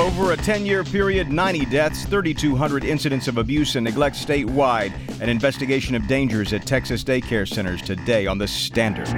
[0.00, 4.94] Over a 10 year period, 90 deaths, 3,200 incidents of abuse and neglect statewide.
[5.20, 9.08] An investigation of dangers at Texas daycare centers today on The Standard.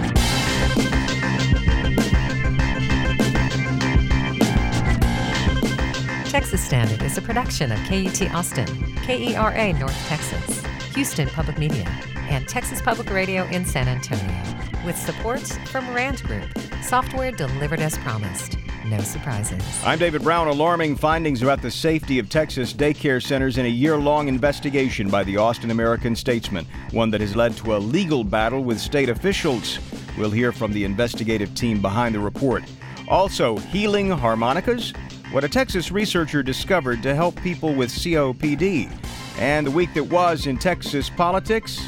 [6.28, 8.66] Texas Standard is a production of KUT Austin,
[9.06, 10.64] KERA North Texas,
[10.96, 11.86] Houston Public Media,
[12.28, 14.42] and Texas Public Radio in San Antonio,
[14.84, 16.50] with support from Rand Group,
[16.82, 18.56] software delivered as promised.
[18.84, 19.62] No surprises.
[19.84, 20.48] I'm David Brown.
[20.48, 25.22] Alarming findings about the safety of Texas daycare centers in a year long investigation by
[25.22, 29.78] the Austin American Statesman, one that has led to a legal battle with state officials.
[30.18, 32.64] We'll hear from the investigative team behind the report.
[33.08, 34.92] Also, healing harmonicas?
[35.30, 38.90] What a Texas researcher discovered to help people with COPD.
[39.38, 41.80] And the week that was in Texas politics,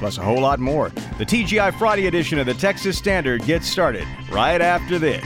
[0.00, 0.88] plus a whole lot more.
[1.16, 5.24] The TGI Friday edition of the Texas Standard gets started right after this.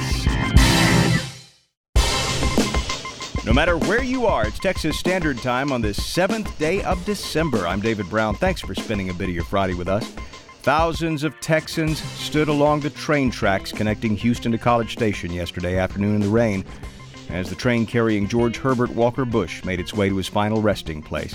[3.45, 7.67] No matter where you are, it's Texas Standard Time on this seventh day of December.
[7.67, 8.35] I'm David Brown.
[8.35, 10.03] Thanks for spending a bit of your Friday with us.
[10.63, 16.15] Thousands of Texans stood along the train tracks connecting Houston to College Station yesterday afternoon
[16.15, 16.65] in the rain
[17.29, 21.03] as the train carrying George Herbert Walker Bush made its way to his final resting
[21.03, 21.35] place.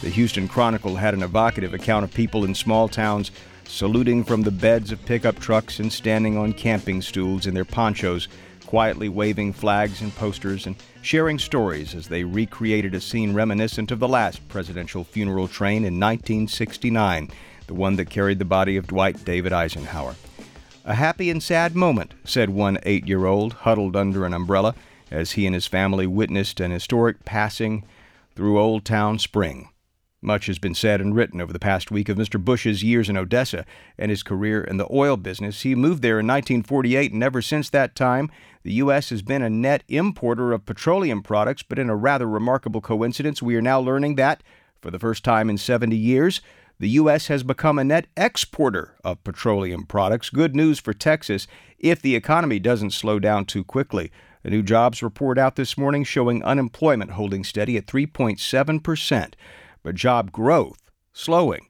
[0.00, 3.32] The Houston Chronicle had an evocative account of people in small towns
[3.64, 8.28] saluting from the beds of pickup trucks and standing on camping stools in their ponchos,
[8.64, 13.98] quietly waving flags and posters and sharing stories as they recreated a scene reminiscent of
[13.98, 17.30] the last presidential funeral train in 1969,
[17.66, 20.14] the one that carried the body of Dwight David Eisenhower.
[20.84, 24.74] A happy and sad moment, said one eight year old, huddled under an umbrella
[25.10, 27.84] as he and his family witnessed an historic passing
[28.34, 29.68] through Old Town Spring.
[30.20, 32.42] Much has been said and written over the past week of Mr.
[32.42, 33.64] Bush's years in Odessa
[33.96, 35.62] and his career in the oil business.
[35.62, 38.28] He moved there in 1948, and ever since that time,
[38.64, 39.10] the U.S.
[39.10, 41.62] has been a net importer of petroleum products.
[41.62, 44.42] But in a rather remarkable coincidence, we are now learning that,
[44.82, 46.40] for the first time in 70 years,
[46.80, 47.28] the U.S.
[47.28, 50.30] has become a net exporter of petroleum products.
[50.30, 51.46] Good news for Texas
[51.78, 54.10] if the economy doesn't slow down too quickly.
[54.42, 59.36] A new jobs report out this morning showing unemployment holding steady at 3.7 percent
[59.82, 61.68] but job growth slowing.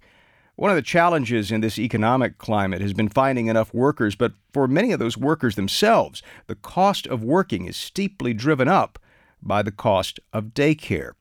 [0.57, 4.67] One of the challenges in this economic climate has been finding enough workers, but for
[4.67, 8.99] many of those workers themselves, the cost of working is steeply driven up
[9.41, 11.13] by the cost of daycare.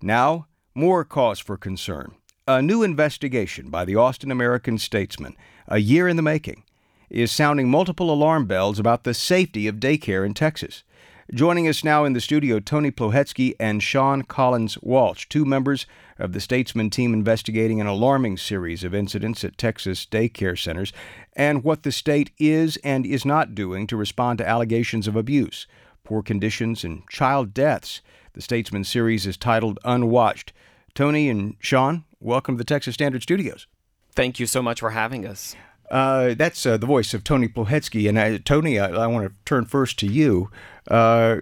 [0.00, 2.14] Now, more cause for concern.
[2.46, 5.36] A new investigation by the Austin American Statesman,
[5.66, 6.62] a year in the making,
[7.10, 10.84] is sounding multiple alarm bells about the safety of daycare in Texas.
[11.34, 15.84] Joining us now in the studio, Tony Plohetski and Sean Collins Walsh, two members
[16.20, 20.92] of the Statesman team investigating an alarming series of incidents at Texas daycare centers
[21.32, 25.66] and what the state is and is not doing to respond to allegations of abuse,
[26.04, 28.02] poor conditions, and child deaths.
[28.34, 30.52] The Statesman series is titled Unwatched.
[30.94, 33.66] Tony and Sean, welcome to the Texas Standard Studios.
[34.12, 35.56] Thank you so much for having us.
[35.90, 38.08] Uh, that's uh, the voice of Tony Plohetski.
[38.08, 40.50] And uh, Tony, I, I want to turn first to you.
[40.88, 41.38] Uh,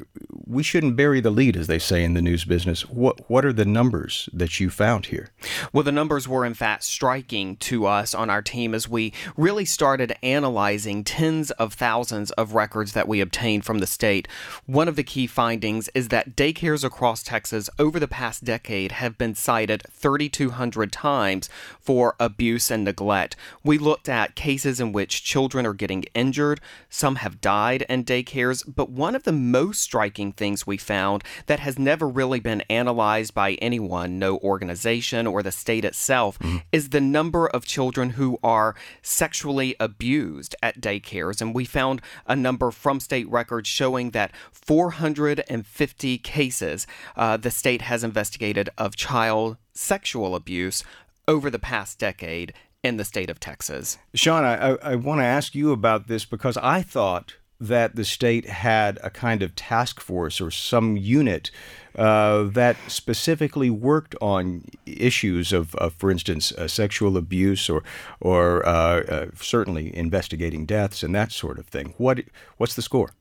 [0.47, 2.88] we shouldn't bury the lead, as they say in the news business.
[2.88, 5.31] What what are the numbers that you found here?
[5.72, 9.65] Well, the numbers were in fact striking to us on our team as we really
[9.65, 14.28] started analyzing tens of thousands of records that we obtained from the state.
[14.66, 19.16] One of the key findings is that daycares across Texas over the past decade have
[19.16, 21.49] been cited 3,200 times
[21.81, 23.37] for abuse and neglect.
[23.62, 28.62] We looked at cases in which children are getting injured, some have died in daycares,
[28.66, 33.34] but one of the most striking things we found that has never really been analyzed
[33.34, 36.58] by anyone, no organization or the state itself, mm-hmm.
[36.72, 41.40] is the number of children who are sexually abused at daycares.
[41.40, 47.82] And we found a number from state records showing that 450 cases uh, the state
[47.82, 50.84] has investigated of child sexual abuse
[51.26, 52.52] over the past decade
[52.82, 53.98] in the state of Texas.
[54.14, 57.36] Sean, I, I, I want to ask you about this because I thought
[57.69, 61.50] that the state had a kind of task force or some unit
[61.97, 67.82] uh, that specifically worked on issues of, of for instance, uh, sexual abuse or,
[68.20, 71.94] or uh, uh certainly investigating deaths and that sort of thing.
[71.96, 72.20] What,
[72.56, 73.12] what's the score?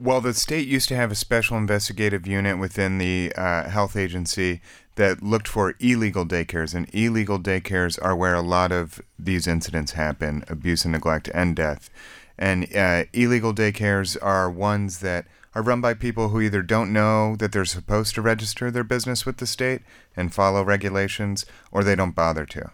[0.00, 4.60] Well, the state used to have a special investigative unit within the uh, health agency
[4.94, 9.92] that looked for illegal daycares, and illegal daycares are where a lot of these incidents
[9.92, 11.90] happen abuse and neglect and death.
[12.38, 17.34] And uh, illegal daycares are ones that are run by people who either don't know
[17.36, 19.82] that they're supposed to register their business with the state
[20.16, 22.70] and follow regulations, or they don't bother to.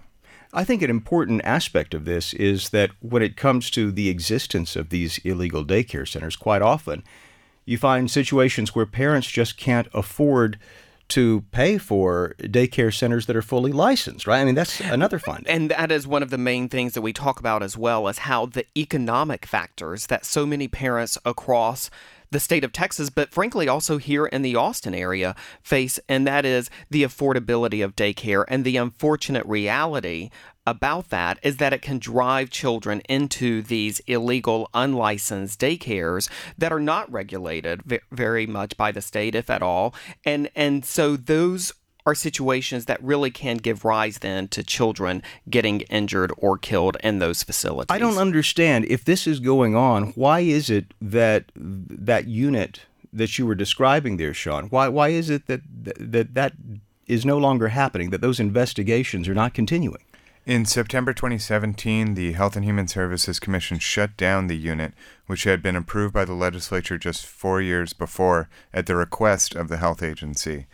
[0.52, 4.76] I think an important aspect of this is that when it comes to the existence
[4.76, 7.02] of these illegal daycare centers, quite often
[7.64, 10.58] you find situations where parents just can't afford
[11.08, 14.40] to pay for daycare centers that are fully licensed, right?
[14.40, 15.46] I mean, that's another fund.
[15.48, 18.18] And that is one of the main things that we talk about as well as
[18.18, 21.90] how the economic factors that so many parents across
[22.30, 26.44] the state of Texas, but frankly also here in the Austin area face, and that
[26.44, 30.30] is the affordability of daycare and the unfortunate reality
[30.66, 36.80] about that is that it can drive children into these illegal, unlicensed daycares that are
[36.80, 39.94] not regulated very much by the state, if at all.
[40.24, 41.72] And and so those
[42.06, 47.18] are situations that really can give rise then to children getting injured or killed in
[47.18, 47.94] those facilities.
[47.94, 50.08] I don't understand if this is going on.
[50.08, 52.82] Why is it that that unit
[53.12, 54.66] that you were describing there, Sean?
[54.66, 56.52] Why why is it that that that
[57.06, 58.10] is no longer happening?
[58.10, 60.03] That those investigations are not continuing?
[60.46, 64.92] In September 2017, the Health and Human Services Commission shut down the unit,
[65.26, 69.68] which had been approved by the legislature just four years before at the request of
[69.68, 70.66] the health agency.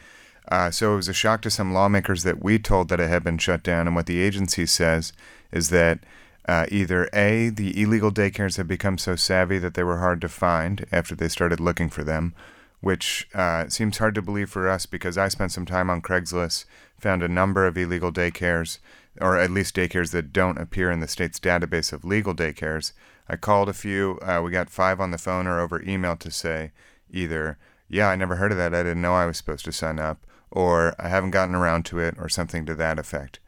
[0.49, 3.23] Uh, so it was a shock to some lawmakers that we told that it had
[3.23, 3.87] been shut down.
[3.87, 5.13] And what the agency says
[5.53, 6.01] is that
[6.49, 10.29] uh, either A, the illegal daycares had become so savvy that they were hard to
[10.29, 12.35] find after they started looking for them,
[12.81, 16.65] which uh, seems hard to believe for us because I spent some time on Craigslist,
[16.99, 18.81] found a number of illegal daycares
[19.21, 22.93] or at least daycares that don't appear in the state's database of legal daycares.
[23.29, 24.19] I called a few.
[24.23, 26.73] Uh, we got five on the phone or over email to say
[27.11, 27.59] either,
[27.89, 28.75] yeah, I never heard of that.
[28.75, 31.99] I didn't know I was supposed to sign up, or I haven't gotten around to
[31.99, 33.41] it, or something to that effect.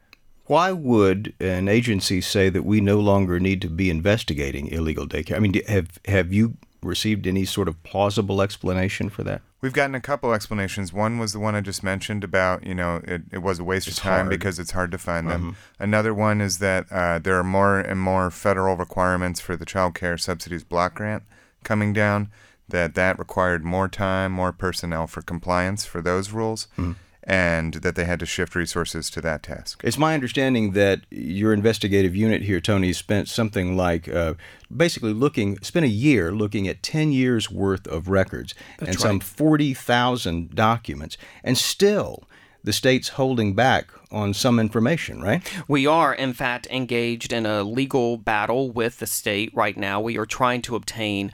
[0.47, 5.37] Why would an agency say that we no longer need to be investigating illegal daycare?
[5.37, 9.43] I mean, have have you received any sort of plausible explanation for that?
[9.61, 10.93] We've gotten a couple explanations.
[10.93, 13.87] One was the one I just mentioned about, you know, it, it was a waste
[13.87, 14.31] it's of time hard.
[14.31, 15.40] because it's hard to find them.
[15.43, 15.82] Mm-hmm.
[15.82, 19.94] Another one is that uh, there are more and more federal requirements for the child
[19.94, 21.23] care subsidies block grant
[21.62, 22.31] coming down,
[22.69, 26.67] that that required more time, more personnel for compliance for those rules.
[26.76, 26.93] Mm-hmm
[27.24, 29.80] and that they had to shift resources to that task.
[29.84, 34.34] It's my understanding that your investigative unit here, Tony, spent something like uh,
[34.74, 39.10] basically looking, spent a year looking at 10 years worth of records That's and right.
[39.10, 42.24] some 40,000 documents, and still
[42.64, 45.42] the state's holding back on some information, right?
[45.66, 50.00] We are, in fact, engaged in a legal battle with the state right now.
[50.00, 51.32] We are trying to obtain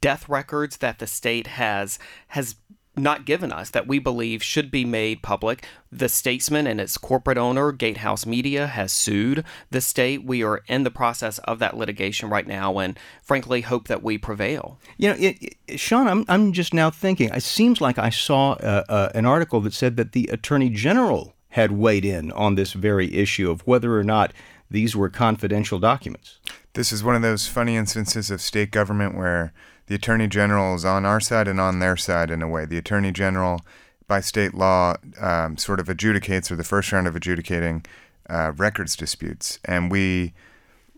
[0.00, 1.98] death records that the state has
[2.28, 2.56] has
[2.96, 5.64] not given us that we believe should be made public.
[5.92, 10.24] The Statesman and its corporate owner, Gatehouse Media, has sued the state.
[10.24, 14.18] We are in the process of that litigation right now and frankly hope that we
[14.18, 14.78] prevail.
[14.96, 18.52] You know, it, it, Sean, I'm, I'm just now thinking, it seems like I saw
[18.52, 22.72] uh, uh, an article that said that the Attorney General had weighed in on this
[22.72, 24.32] very issue of whether or not
[24.70, 26.38] these were confidential documents.
[26.74, 29.52] This is one of those funny instances of state government where
[29.90, 32.64] the Attorney General is on our side and on their side in a way.
[32.64, 33.60] The Attorney General,
[34.06, 37.84] by state law, um, sort of adjudicates, or the first round of adjudicating
[38.28, 39.58] uh, records disputes.
[39.64, 40.32] And we,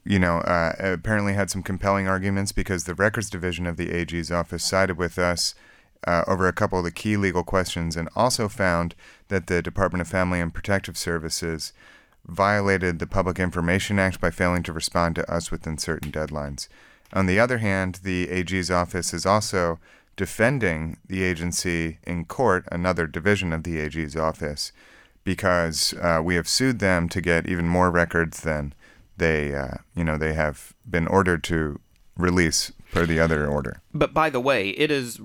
[0.05, 4.31] you know, uh, apparently had some compelling arguments because the records division of the AG's
[4.31, 5.55] office sided with us.
[6.05, 8.97] Uh, over a couple of the key legal questions, and also found
[9.29, 11.73] that the Department of Family and Protective Services
[12.27, 16.67] violated the Public Information Act by failing to respond to us within certain deadlines.
[17.13, 19.79] On the other hand, the AG's office is also
[20.17, 24.73] defending the agency in court, another division of the AG's office,
[25.25, 28.75] because uh, we have sued them to get even more records than
[29.17, 31.81] they, uh, you know, they have been ordered to
[32.17, 33.81] release per the other order.
[33.95, 35.21] But by the way, it is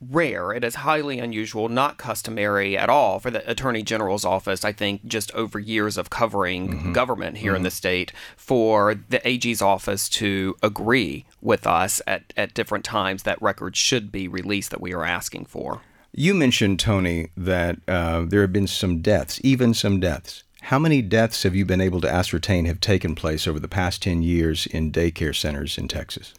[0.00, 0.52] rare.
[0.52, 5.06] It is highly unusual, not customary at all for the Attorney General's office, I think,
[5.06, 6.92] just over years of covering mm-hmm.
[6.92, 7.56] government here mm-hmm.
[7.56, 13.22] in the state, for the AG's office to agree with us at, at different times
[13.22, 15.80] that records should be released that we are asking for.
[16.12, 20.44] You mentioned, Tony, that uh, there have been some deaths, even some deaths.
[20.62, 24.02] How many deaths have you been able to ascertain have taken place over the past
[24.02, 26.34] 10 years in daycare centers in Texas?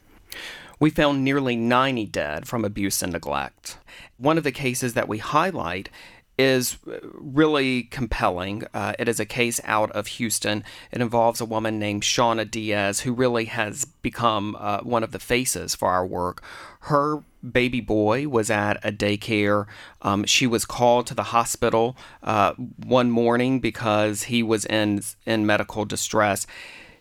[0.79, 3.77] We found nearly 90 dead from abuse and neglect.
[4.17, 5.89] One of the cases that we highlight
[6.37, 6.77] is
[7.13, 8.63] really compelling.
[8.73, 10.63] Uh, it is a case out of Houston.
[10.91, 15.19] It involves a woman named Shauna Diaz, who really has become uh, one of the
[15.19, 16.43] faces for our work.
[16.81, 19.65] Her baby boy was at a daycare.
[20.01, 25.45] Um, she was called to the hospital uh, one morning because he was in in
[25.45, 26.45] medical distress.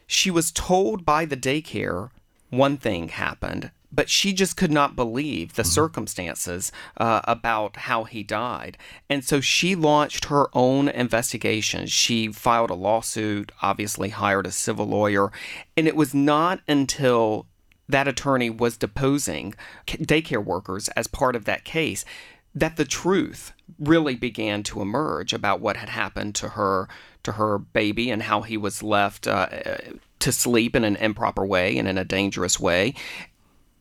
[0.06, 2.10] She was told by the daycare
[2.56, 5.70] one thing happened, but she just could not believe the mm-hmm.
[5.70, 8.76] circumstances uh, about how he died.
[9.08, 11.86] And so she launched her own investigation.
[11.86, 15.32] She filed a lawsuit, obviously hired a civil lawyer.
[15.76, 17.46] And it was not until
[17.88, 19.54] that attorney was deposing
[19.86, 22.04] daycare workers as part of that case,
[22.54, 26.88] that the truth really began to emerge about what had happened to her
[27.22, 29.48] to her baby and how he was left uh,
[30.20, 32.94] to sleep in an improper way and in a dangerous way.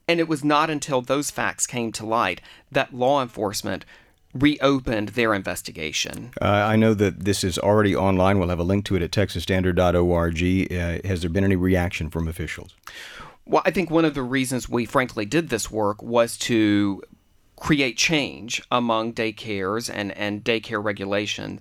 [0.07, 3.85] And it was not until those facts came to light that law enforcement
[4.35, 6.31] reopened their investigation.
[6.41, 8.37] Uh, I know that this is already online.
[8.37, 10.71] We'll have a link to it at texasstandard.org.
[10.71, 12.75] Uh, has there been any reaction from officials?
[13.45, 17.01] Well, I think one of the reasons we frankly did this work was to
[17.55, 21.59] create change among daycares and, and daycare regulation.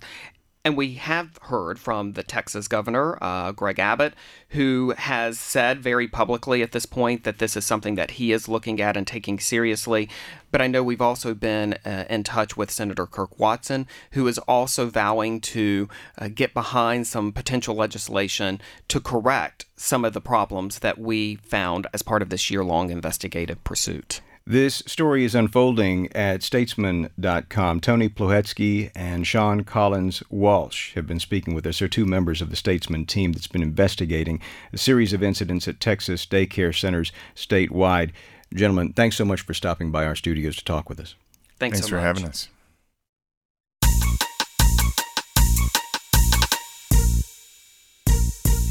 [0.65, 4.15] And we have heard from the Texas governor, uh, Greg Abbott,
[4.49, 8.49] who has said very publicly at this point that this is something that he is
[8.49, 10.09] looking at and taking seriously.
[10.49, 14.39] But I know we've also been uh, in touch with Senator Kirk Watson, who is
[14.39, 20.79] also vowing to uh, get behind some potential legislation to correct some of the problems
[20.79, 24.21] that we found as part of this year long investigative pursuit.
[24.47, 27.79] This story is unfolding at statesman.com.
[27.79, 31.79] Tony Plohetski and Sean Collins Walsh have been speaking with us.
[31.79, 34.39] They're two members of the Statesman team that's been investigating
[34.71, 38.11] a series of incidents at Texas daycare centers statewide.
[38.53, 41.15] Gentlemen, thanks so much for stopping by our studios to talk with us.
[41.57, 42.47] Thanks, thanks so for having us.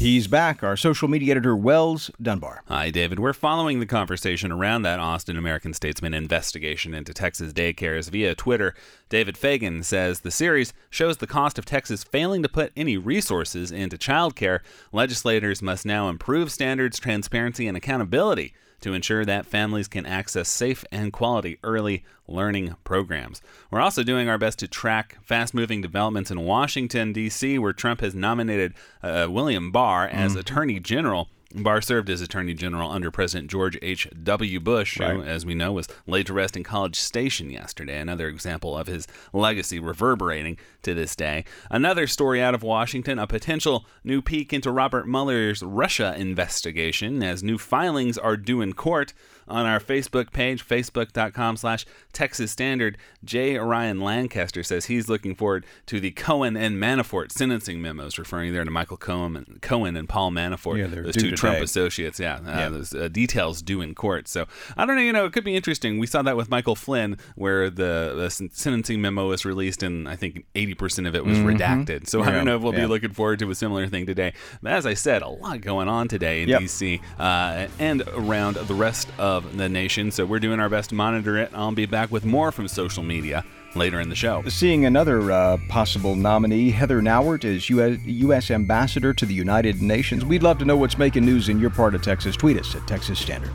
[0.05, 2.61] He's back, our social media editor, Wells Dunbar.
[2.67, 3.17] Hi, David.
[3.17, 8.75] We're following the conversation around that Austin American Statesman investigation into Texas daycares via Twitter.
[9.09, 13.71] David Fagan says the series shows the cost of Texas failing to put any resources
[13.71, 14.59] into childcare.
[14.91, 20.85] Legislators must now improve standards, transparency, and accountability to ensure that families can access safe
[20.91, 23.41] and quality early learning programs.
[23.69, 28.01] We're also doing our best to track fast moving developments in Washington, D.C., where Trump
[28.01, 30.39] has nominated uh, William Barr as mm.
[30.39, 31.29] Attorney General.
[31.53, 34.59] Barr served as Attorney General under President George H.W.
[34.59, 35.13] Bush, right.
[35.13, 37.99] who, as we know, was laid to rest in College Station yesterday.
[37.99, 41.45] Another example of his legacy reverberating to this day.
[41.69, 47.43] Another story out of Washington a potential new peek into Robert Mueller's Russia investigation as
[47.43, 49.13] new filings are due in court
[49.47, 52.97] on our Facebook page, facebook.com slash Texas Standard.
[53.23, 53.57] J.
[53.57, 58.63] Ryan Lancaster says he's looking forward to the Cohen and Manafort sentencing memos, referring there
[58.63, 61.31] to Michael Cohen and, Cohen and Paul Manafort, yeah, those two.
[61.35, 62.19] Trump associates.
[62.19, 62.69] Yeah, uh, yeah.
[62.69, 64.27] those uh, details due in court.
[64.27, 64.45] So
[64.77, 65.99] I don't know, you know, it could be interesting.
[65.99, 70.15] We saw that with Michael Flynn, where the, the sentencing memo was released and I
[70.15, 71.49] think 80% of it was mm-hmm.
[71.49, 72.07] redacted.
[72.07, 72.29] So yeah.
[72.29, 74.33] I don't know if we'll be looking forward to a similar thing today.
[74.61, 76.61] But as I said, a lot going on today in yep.
[76.61, 77.01] D.C.
[77.19, 80.95] Uh, and around the rest of of the nation, so we're doing our best to
[80.95, 81.51] monitor it.
[81.53, 84.43] I'll be back with more from social media later in the show.
[84.47, 88.51] Seeing another uh, possible nominee, Heather Nauert, is US, U.S.
[88.51, 90.25] Ambassador to the United Nations.
[90.25, 92.35] We'd love to know what's making news in your part of Texas.
[92.35, 93.51] Tweet us at Texas Standard.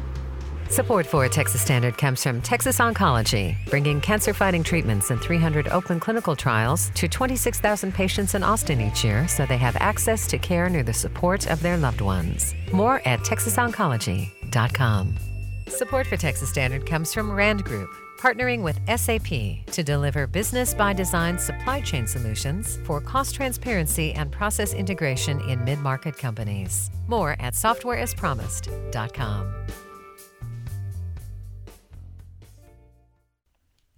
[0.71, 5.99] Support for Texas Standard comes from Texas Oncology, bringing cancer fighting treatments and 300 open
[5.99, 10.71] clinical trials to 26,000 patients in Austin each year so they have access to care
[10.71, 12.55] near the support of their loved ones.
[12.73, 15.30] More at texasoncology.com.
[15.71, 20.93] Support for Texas Standard comes from Rand Group, partnering with SAP to deliver business by
[20.93, 26.91] design supply chain solutions for cost transparency and process integration in mid market companies.
[27.07, 29.55] More at softwareaspromised.com.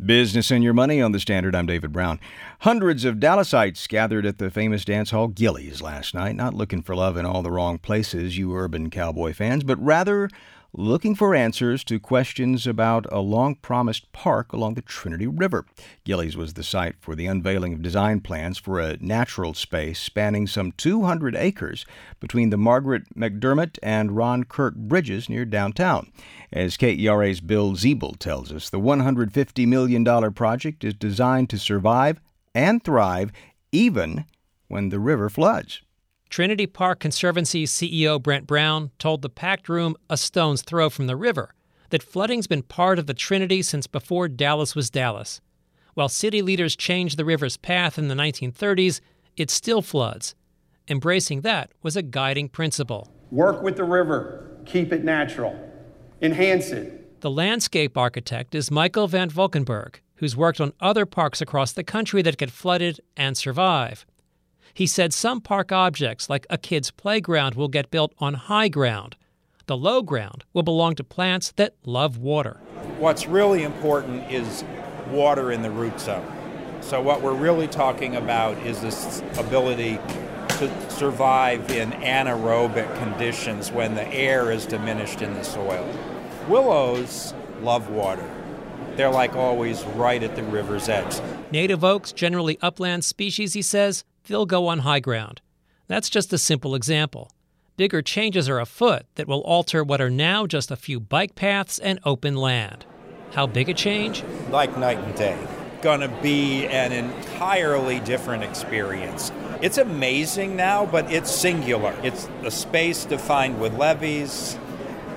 [0.04, 1.54] Business and Your Money on the Standard.
[1.54, 2.18] I'm David Brown.
[2.60, 6.96] Hundreds of Dallasites gathered at the famous dance hall Gilley's last night, not looking for
[6.96, 10.28] love in all the wrong places, you urban cowboy fans, but rather
[10.74, 15.66] looking for answers to questions about a long promised park along the Trinity River.
[16.04, 20.46] Gilley's was the site for the unveiling of design plans for a natural space spanning
[20.46, 21.84] some 200 acres
[22.20, 26.10] between the Margaret McDermott and Ron Kirk bridges near downtown.
[26.52, 32.20] As KERA's Bill Zeeble tells us, the $150 million project is designed to survive
[32.54, 33.30] and thrive
[33.72, 34.24] even
[34.68, 35.82] when the river floods.
[36.32, 41.14] Trinity Park Conservancy CEO Brent Brown told the packed room a stone's throw from the
[41.14, 41.52] river
[41.90, 45.42] that flooding's been part of the Trinity since before Dallas was Dallas.
[45.92, 49.02] While city leaders changed the river's path in the 1930s,
[49.36, 50.34] it still floods.
[50.88, 53.12] Embracing that was a guiding principle.
[53.30, 55.54] Work with the river, keep it natural,
[56.22, 57.20] enhance it.
[57.20, 62.22] The landscape architect is Michael Van Valkenburgh, who's worked on other parks across the country
[62.22, 64.06] that get flooded and survive.
[64.74, 69.16] He said some park objects, like a kid's playground, will get built on high ground.
[69.66, 72.58] The low ground will belong to plants that love water.
[72.98, 74.64] What's really important is
[75.10, 76.26] water in the root zone.
[76.80, 79.98] So, what we're really talking about is this ability
[80.48, 85.88] to survive in anaerobic conditions when the air is diminished in the soil.
[86.48, 88.28] Willows love water.
[88.96, 91.20] They're like always right at the river's edge.
[91.50, 95.42] Native oaks, generally upland species, he says, they'll go on high ground.
[95.88, 97.30] That's just a simple example.
[97.76, 101.78] Bigger changes are afoot that will alter what are now just a few bike paths
[101.78, 102.86] and open land.
[103.32, 104.24] How big a change?
[104.50, 105.38] Like night and day.
[105.82, 109.30] Gonna be an entirely different experience.
[109.60, 111.94] It's amazing now, but it's singular.
[112.02, 114.58] It's a space defined with levees,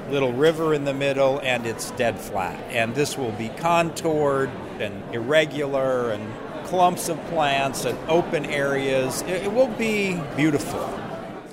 [0.10, 2.62] little river in the middle, and it's dead flat.
[2.70, 6.34] And this will be contoured and irregular and
[6.66, 9.22] clumps of plants and open areas.
[9.24, 10.80] It, will be beautiful.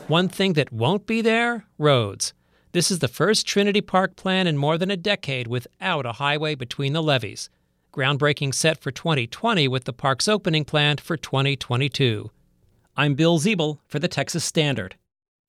[0.08, 2.34] One thing that won't be there roads.
[2.72, 6.54] This is the first Trinity Park plan in more than a decade without a highway
[6.54, 7.50] between the levees.
[7.92, 12.30] Groundbreaking set for 2020 with the park's opening planned for 2022.
[12.96, 14.96] I'm Bill Zeeble for the Texas Standard.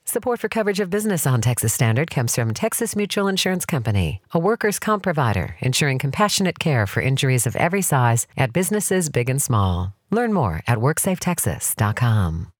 [0.05, 4.39] Support for coverage of business on Texas Standard comes from Texas Mutual Insurance Company, a
[4.39, 9.41] workers' comp provider ensuring compassionate care for injuries of every size at businesses big and
[9.41, 9.95] small.
[10.11, 12.51] Learn more at WorksafeTexas.com.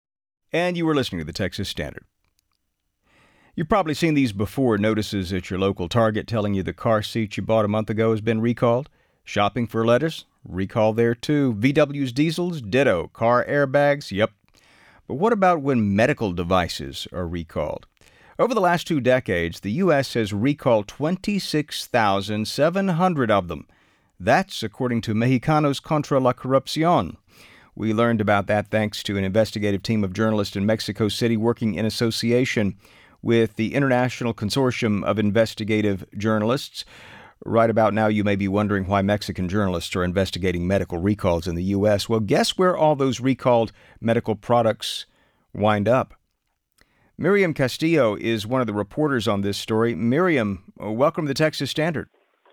[0.54, 2.06] And you were listening to the Texas Standard.
[3.56, 7.36] You've probably seen these before notices at your local Target telling you the car seat
[7.36, 8.90] you bought a month ago has been recalled.
[9.26, 10.24] Shopping for lettuce?
[10.46, 11.54] Recall there too.
[11.56, 12.62] VW's diesels?
[12.62, 13.10] Ditto.
[13.10, 14.12] Car airbags?
[14.12, 14.32] Yep,
[15.08, 17.88] but what about when medical devices are recalled?
[18.40, 20.16] Over the last two decades, the U.S.
[20.16, 23.68] has recalled 26,700 of them.
[24.20, 27.18] That's according to Mexicanos contra la Corrupción.
[27.76, 31.76] We learned about that thanks to an investigative team of journalists in Mexico City working
[31.76, 32.76] in association
[33.22, 36.86] with the International Consortium of Investigative Journalists.
[37.46, 41.56] Right about now, you may be wondering why Mexican journalists are investigating medical recalls in
[41.56, 42.08] the U.S.
[42.08, 45.06] Well, guess where all those recalled medical products
[45.54, 46.14] wind up?
[47.18, 49.94] Miriam Castillo is one of the reporters on this story.
[49.94, 52.08] Miriam, uh, welcome to the Texas Standard.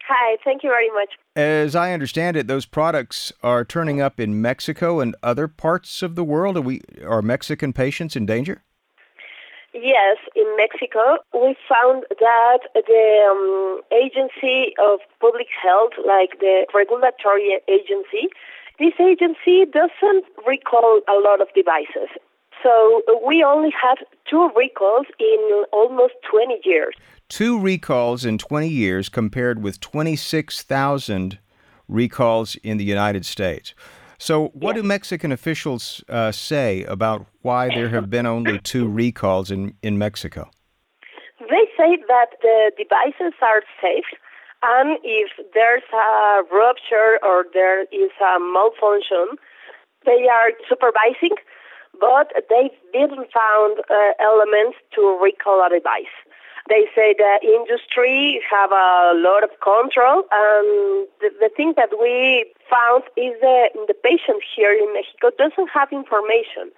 [0.08, 1.10] Hi, thank you very much.
[1.36, 6.16] As I understand it, those products are turning up in Mexico and other parts of
[6.16, 6.56] the world.
[6.56, 8.64] Are, we, are Mexican patients in danger?
[9.72, 17.60] Yes, in Mexico, we found that the um, agency of public health, like the regulatory
[17.68, 18.28] agency,
[18.80, 22.08] this agency doesn't recall a lot of devices.
[22.62, 26.94] So we only have two recalls in almost 20 years.
[27.28, 31.38] Two recalls in 20 years compared with 26,000
[31.88, 33.74] recalls in the United States.
[34.20, 39.50] So, what do Mexican officials uh, say about why there have been only two recalls
[39.50, 40.50] in, in Mexico?
[41.40, 44.04] They say that the devices are safe,
[44.62, 49.40] and if there's a rupture or there is a malfunction,
[50.04, 51.40] they are supervising,
[51.98, 56.12] but they didn't found uh, elements to recall a device.
[56.68, 62.46] They say the industry have a lot of control, and the, the thing that we
[62.68, 66.70] found is that the patient here in Mexico doesn't have information.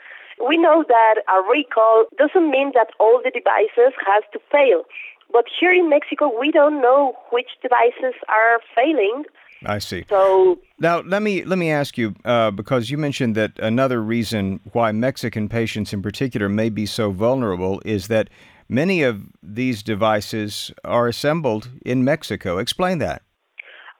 [0.46, 4.84] We know that a recall doesn't mean that all the devices has to fail.
[5.32, 9.24] But here in Mexico, we don't know which devices are failing.
[9.64, 10.04] I see.
[10.08, 14.60] So now let me let me ask you uh, because you mentioned that another reason
[14.72, 18.28] why Mexican patients in particular may be so vulnerable is that
[18.68, 22.58] Many of these devices are assembled in Mexico.
[22.58, 23.22] Explain that.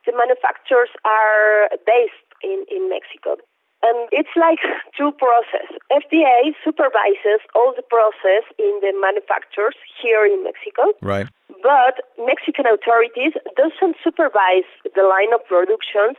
[0.07, 3.37] The manufacturers are based in, in Mexico.
[3.83, 4.62] And it's like
[4.97, 5.66] two process.
[5.90, 10.95] FDA supervises all the process in the manufacturers here in Mexico.
[11.03, 11.27] Right.
[11.62, 16.14] But Mexican authorities doesn't supervise the line of production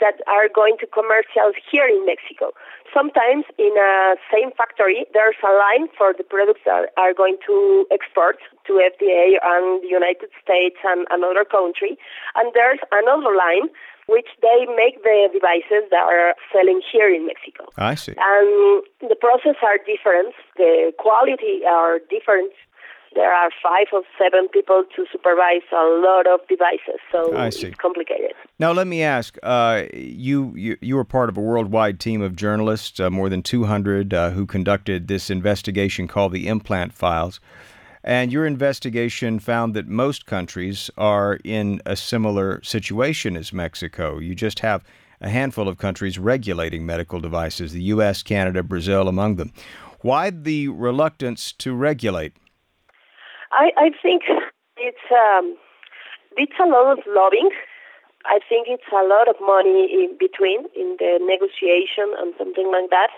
[0.00, 2.54] that are going to commercial here in Mexico.
[2.94, 7.86] Sometimes in a same factory, there's a line for the products that are going to
[7.90, 11.98] export to FDA and the United States and another country.
[12.34, 13.68] And there's another line
[14.08, 17.66] which they make the devices that are selling here in Mexico.
[17.76, 18.12] I see.
[18.16, 20.34] And the process are different.
[20.56, 22.52] The quality are different.
[23.14, 27.68] There are five or seven people to supervise a lot of devices, so I see.
[27.68, 28.32] it's complicated.
[28.58, 32.36] Now, let me ask: uh, you, you you were part of a worldwide team of
[32.36, 37.40] journalists, uh, more than 200, uh, who conducted this investigation called the Implant Files.
[38.04, 44.18] And your investigation found that most countries are in a similar situation as Mexico.
[44.18, 44.84] You just have
[45.20, 49.52] a handful of countries regulating medical devices, the U.S., Canada, Brazil among them.
[50.00, 52.34] Why the reluctance to regulate?
[53.50, 54.22] I, I think
[54.76, 55.56] it's, um,
[56.36, 57.50] it's a lot of lobbying
[58.28, 62.90] I think it's a lot of money in between in the negotiation and something like
[62.90, 63.08] that.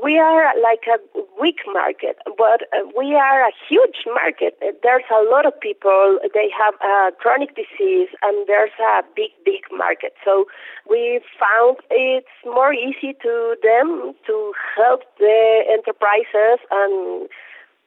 [0.00, 0.98] We are like a
[1.40, 4.56] weak market, but uh, we are a huge market.
[4.82, 9.60] There's a lot of people, they have a chronic disease, and there's a big, big
[9.70, 10.14] market.
[10.24, 10.46] So
[10.88, 17.28] we found it's more easy to them to help the enterprises and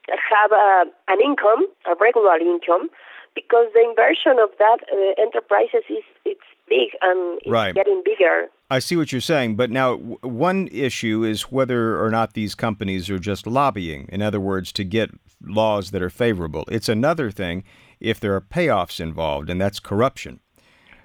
[0.08, 2.90] have a, an income, a regular income,
[3.34, 7.74] because the inversion of that uh, enterprises is it's big and it's right.
[7.74, 8.48] getting bigger.
[8.70, 13.10] I see what you're saying, but now one issue is whether or not these companies
[13.12, 14.10] are just lobbying.
[14.12, 16.66] In other words, to get laws that are favorable.
[16.70, 17.64] It's another thing
[18.00, 20.40] if there are payoffs involved, and that's corruption.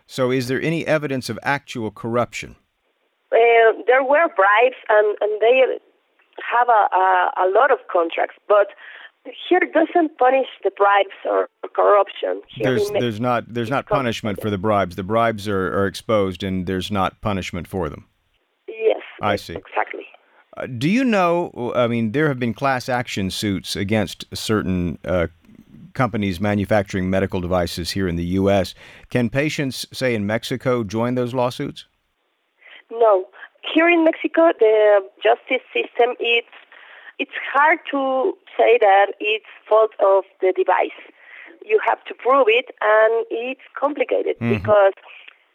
[0.06, 2.56] So, is there any evidence of actual corruption?
[3.30, 3.36] Uh,
[3.86, 5.62] there were bribes, and, and they
[6.50, 8.68] have a, a, a lot of contracts, but
[9.48, 12.42] here doesn't punish the bribes or corruption.
[12.48, 14.96] Here there's there's not there's not punishment for the bribes.
[14.96, 18.06] The bribes are, are exposed, and there's not punishment for them.
[18.68, 20.06] Yes, I see exactly.
[20.56, 21.72] Uh, do you know?
[21.74, 25.28] I mean, there have been class action suits against certain uh,
[25.92, 28.74] companies manufacturing medical devices here in the U.S.
[29.10, 31.86] Can patients, say in Mexico, join those lawsuits?
[32.90, 33.26] No.
[33.74, 36.44] Here in Mexico, the justice system is
[37.20, 40.96] it's hard to say that it's fault of the device.
[41.64, 44.56] You have to prove it, and it's complicated mm-hmm.
[44.56, 44.94] because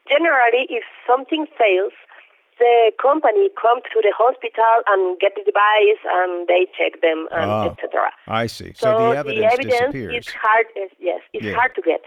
[0.08, 1.98] generally, if something fails,
[2.60, 7.50] the company comes to the hospital and get the device, and they check them, and
[7.50, 8.14] oh, etc.
[8.28, 8.74] I see.
[8.78, 10.28] So, so the evidence, the evidence disappears.
[10.28, 10.66] is hard.
[11.00, 11.54] Yes, it's yeah.
[11.56, 12.02] hard to get.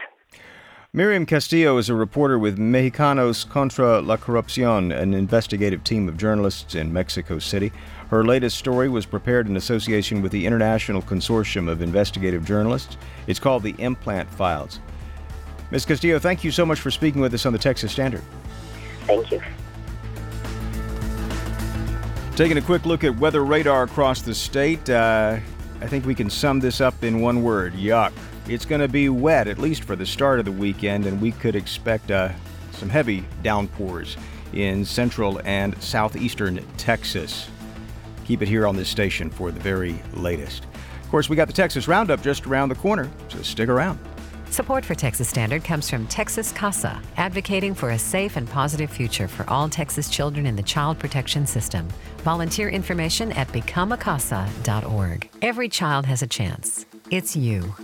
[0.95, 6.75] Miriam Castillo is a reporter with Mexicanos contra la Corrupción, an investigative team of journalists
[6.75, 7.73] in Mexico City.
[8.11, 12.97] Her latest story was prepared in association with the International Consortium of Investigative Journalists.
[13.27, 14.81] It's called The Implant Files.
[15.71, 15.85] Ms.
[15.85, 18.23] Castillo, thank you so much for speaking with us on the Texas Standard.
[19.03, 19.43] Thank you.
[22.35, 25.39] Taking a quick look at weather radar across the state, uh,
[25.83, 28.13] I think we can sum this up in one word yuck.
[28.49, 31.33] It's going to be wet, at least for the start of the weekend, and we
[31.33, 32.31] could expect uh,
[32.73, 34.17] some heavy downpours
[34.55, 37.51] in central and southeastern Texas.
[38.29, 40.67] Keep it here on this station for the very latest.
[41.03, 43.99] Of course, we got the Texas Roundup just around the corner, so stick around.
[44.51, 49.29] Support for Texas Standard comes from Texas CASA, advocating for a safe and positive future
[49.29, 51.89] for all Texas children in the child protection system.
[52.19, 55.31] Volunteer information at becomeacasa.org.
[55.41, 56.85] Every child has a chance.
[57.11, 57.75] It's you.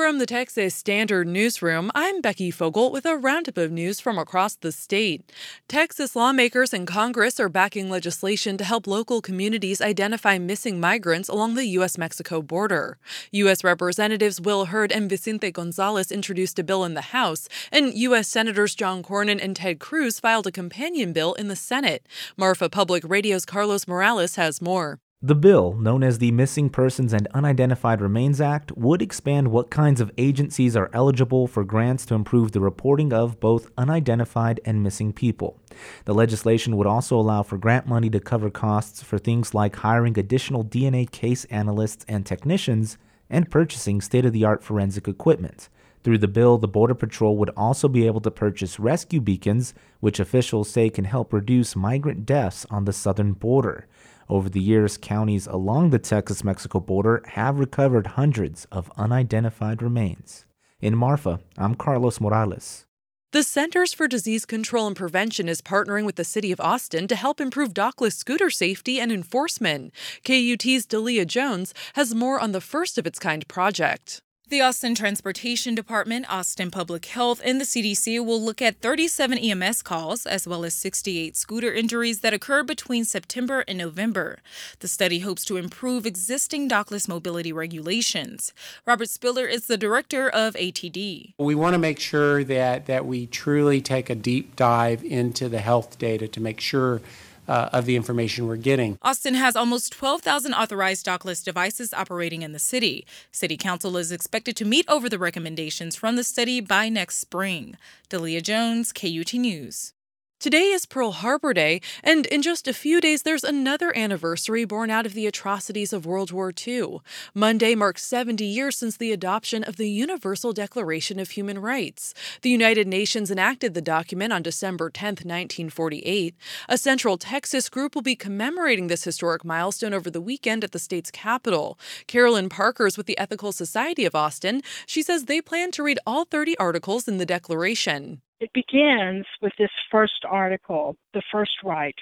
[0.00, 4.56] From the Texas Standard Newsroom, I'm Becky Fogel with a roundup of news from across
[4.56, 5.30] the state.
[5.68, 11.54] Texas lawmakers and Congress are backing legislation to help local communities identify missing migrants along
[11.54, 11.98] the U.S.
[11.98, 12.96] Mexico border.
[13.32, 13.62] U.S.
[13.62, 18.26] Representatives Will Hurd and Vicente Gonzalez introduced a bill in the House, and U.S.
[18.26, 22.08] Senators John Cornyn and Ted Cruz filed a companion bill in the Senate.
[22.38, 24.98] Marfa Public Radio's Carlos Morales has more.
[25.22, 30.00] The bill, known as the Missing Persons and Unidentified Remains Act, would expand what kinds
[30.00, 35.12] of agencies are eligible for grants to improve the reporting of both unidentified and missing
[35.12, 35.58] people.
[36.06, 40.18] The legislation would also allow for grant money to cover costs for things like hiring
[40.18, 42.96] additional DNA case analysts and technicians
[43.28, 45.68] and purchasing state of the art forensic equipment.
[46.02, 50.18] Through the bill, the Border Patrol would also be able to purchase rescue beacons, which
[50.18, 53.86] officials say can help reduce migrant deaths on the southern border.
[54.28, 60.46] Over the years, counties along the Texas Mexico border have recovered hundreds of unidentified remains.
[60.80, 62.86] In Marfa, I'm Carlos Morales.
[63.32, 67.14] The Centers for Disease Control and Prevention is partnering with the City of Austin to
[67.14, 69.92] help improve dockless scooter safety and enforcement.
[70.24, 74.22] KUT's Delia Jones has more on the first of its kind project.
[74.50, 79.80] The Austin Transportation Department, Austin Public Health, and the CDC will look at 37 EMS
[79.82, 84.40] calls as well as 68 scooter injuries that occurred between September and November.
[84.80, 88.52] The study hopes to improve existing dockless mobility regulations.
[88.84, 91.34] Robert Spiller is the director of ATD.
[91.38, 95.60] We want to make sure that, that we truly take a deep dive into the
[95.60, 97.00] health data to make sure
[97.48, 98.98] uh, of the information we're getting.
[99.02, 103.06] Austin has almost 12,000 authorized dockless devices operating in the city.
[103.32, 107.76] City Council is expected to meet over the recommendations from the study by next spring.
[108.08, 109.92] Delia Jones, KUT News.
[110.40, 114.88] Today is Pearl Harbor Day, and in just a few days, there's another anniversary born
[114.88, 117.00] out of the atrocities of World War II.
[117.34, 122.14] Monday marks 70 years since the adoption of the Universal Declaration of Human Rights.
[122.40, 126.34] The United Nations enacted the document on December 10, 1948.
[126.70, 130.78] A Central Texas group will be commemorating this historic milestone over the weekend at the
[130.78, 131.78] state's capital.
[132.06, 134.62] Carolyn Parker's with the Ethical Society of Austin.
[134.86, 138.22] She says they plan to read all 30 articles in the Declaration.
[138.40, 141.94] It begins with this first article, the first right.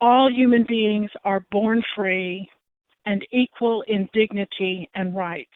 [0.00, 2.48] All human beings are born free
[3.04, 5.50] and equal in dignity and rights.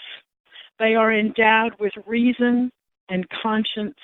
[0.80, 2.72] They are endowed with reason
[3.08, 3.98] and conscience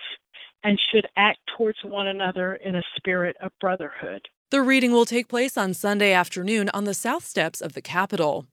[0.62, 4.29] and should act towards one another in a spirit of brotherhood.
[4.50, 8.46] The reading will take place on Sunday afternoon on the south steps of the Capitol.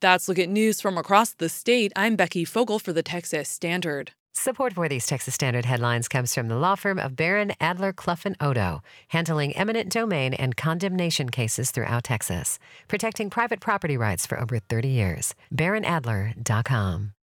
[0.00, 1.92] That's Look at News from across the state.
[1.94, 4.12] I'm Becky Fogel for the Texas Standard.
[4.40, 8.24] Support for these Texas Standard headlines comes from the law firm of Barron, Adler, Clough,
[8.24, 14.38] and Oddo, handling eminent domain and condemnation cases throughout Texas, protecting private property rights for
[14.38, 15.34] over 30 years.
[15.52, 17.14] BarronAdler.com.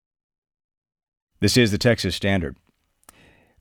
[1.39, 2.57] This is the Texas Standard.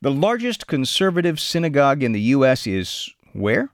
[0.01, 2.67] The largest conservative synagogue in the U.S.
[2.67, 3.71] is where?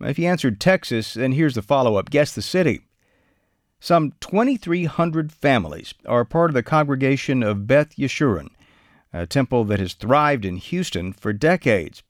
[0.00, 2.80] If you answered Texas, then here's the follow up guess the city.
[3.78, 8.48] Some 2,300 families are part of the congregation of Beth Yeshurun
[9.12, 12.02] a temple that has thrived in Houston for decades.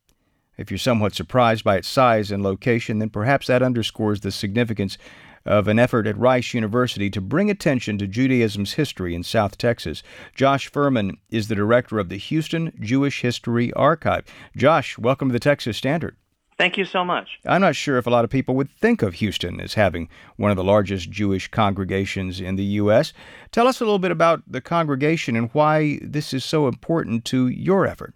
[0.56, 4.98] If you're somewhat surprised by its size and location, then perhaps that underscores the significance
[5.46, 10.02] of an effort at Rice University to bring attention to Judaism's history in South Texas.
[10.34, 14.26] Josh Furman is the director of the Houston Jewish History Archive.
[14.54, 16.16] Josh, welcome to the Texas Standard.
[16.60, 17.40] Thank you so much.
[17.46, 20.50] I'm not sure if a lot of people would think of Houston as having one
[20.50, 23.14] of the largest Jewish congregations in the U.S.
[23.50, 27.48] Tell us a little bit about the congregation and why this is so important to
[27.48, 28.12] your effort.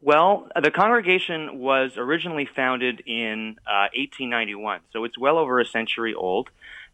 [0.00, 6.14] Well, the congregation was originally founded in uh, 1891, so it's well over a century
[6.14, 6.48] old.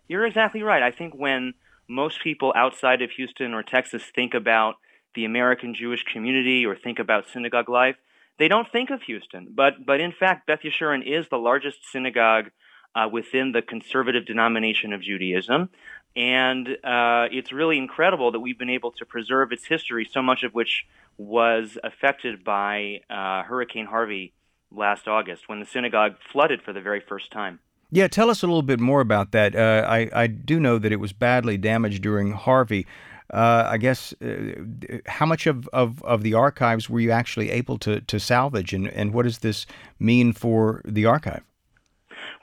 [0.08, 0.82] You're exactly right.
[0.82, 1.52] I think when
[1.88, 4.76] most people outside of Houston or Texas think about
[5.14, 7.96] the American Jewish community or think about synagogue life,
[8.42, 12.50] they don't think of Houston, but but in fact, Beth Yeshurun is the largest synagogue
[12.92, 15.68] uh, within the conservative denomination of Judaism,
[16.16, 20.42] and uh, it's really incredible that we've been able to preserve its history, so much
[20.42, 20.86] of which
[21.18, 24.32] was affected by uh, Hurricane Harvey
[24.72, 27.60] last August, when the synagogue flooded for the very first time.
[27.92, 29.54] Yeah, tell us a little bit more about that.
[29.54, 32.88] Uh, I I do know that it was badly damaged during Harvey
[33.30, 34.54] uh, I guess, uh,
[35.06, 38.88] how much of, of, of the archives were you actually able to, to salvage, and,
[38.88, 39.66] and what does this
[39.98, 41.42] mean for the archive?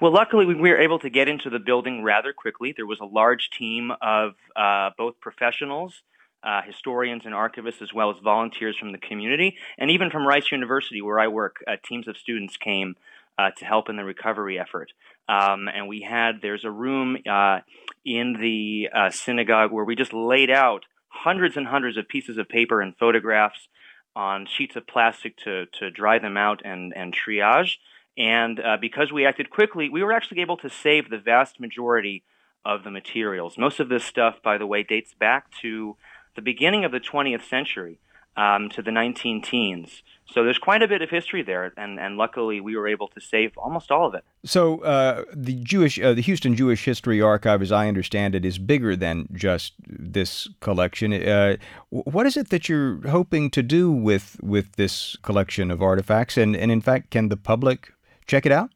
[0.02, 2.74] Well, luckily, we were able to get into the building rather quickly.
[2.76, 6.02] There was a large team of uh, both professionals,
[6.42, 10.52] uh, historians, and archivists, as well as volunteers from the community, and even from Rice
[10.52, 11.58] University, where I work.
[11.68, 12.96] Uh, teams of students came
[13.38, 14.92] uh, to help in the recovery effort.
[15.30, 17.60] Um, and we had, there's a room uh,
[18.04, 22.50] in the uh, synagogue where we just laid out hundreds and hundreds of pieces of
[22.50, 23.68] paper and photographs
[24.16, 27.76] on sheets of plastic to, to dry them out and, and triage.
[28.18, 32.24] And uh, because we acted quickly, we were actually able to save the vast majority
[32.66, 33.56] of the materials.
[33.56, 35.96] Most of this stuff, by the way, dates back to
[36.36, 38.00] the beginning of the 20th century
[38.40, 40.02] um, to the 19 teens.
[40.26, 43.20] So there's quite a bit of history there, and, and luckily we were able to
[43.20, 44.24] save almost all of it.
[44.46, 48.60] So uh, the Jewish, uh, the Houston Jewish History Archive, as I understand it, is
[48.60, 51.14] bigger than just this collection.
[51.14, 51.58] Uh,
[51.90, 56.56] what is it that you're hoping to do with with this collection of artifacts, and
[56.56, 57.92] and in fact, can the public
[58.28, 58.70] check it out?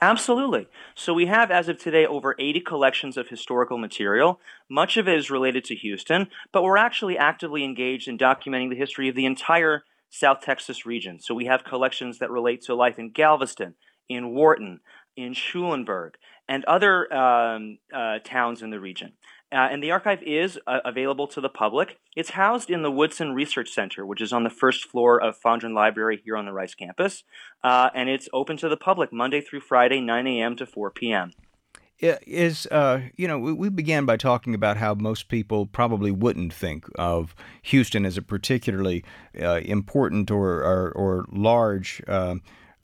[0.00, 0.68] Absolutely.
[0.94, 4.40] So we have, as of today, over 80 collections of historical material.
[4.68, 8.76] Much of it is related to Houston, but we're actually actively engaged in documenting the
[8.76, 11.18] history of the entire South Texas region.
[11.18, 13.74] So we have collections that relate to life in Galveston,
[14.08, 14.80] in Wharton,
[15.16, 19.14] in Schulenburg, and other um, uh, towns in the region.
[19.52, 21.98] Uh, and the archive is uh, available to the public.
[22.16, 25.72] It's housed in the Woodson Research Center, which is on the first floor of Fondren
[25.72, 27.22] Library here on the Rice campus.
[27.62, 30.56] Uh, and it's open to the public Monday through Friday, 9 a.m.
[30.56, 31.32] to 4 p.m.
[31.98, 36.84] Is, uh, you know, we began by talking about how most people probably wouldn't think
[36.96, 39.02] of Houston as a particularly
[39.40, 42.34] uh, important or, or, or large uh,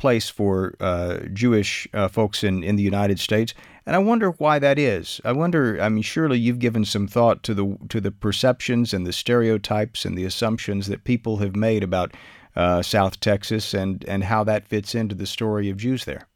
[0.02, 3.54] place for uh, Jewish uh, folks in, in the United States,
[3.86, 5.20] and I wonder why that is.
[5.24, 5.80] I wonder.
[5.80, 10.04] I mean, surely you've given some thought to the to the perceptions and the stereotypes
[10.04, 12.14] and the assumptions that people have made about
[12.56, 16.26] uh, South Texas and and how that fits into the story of Jews there.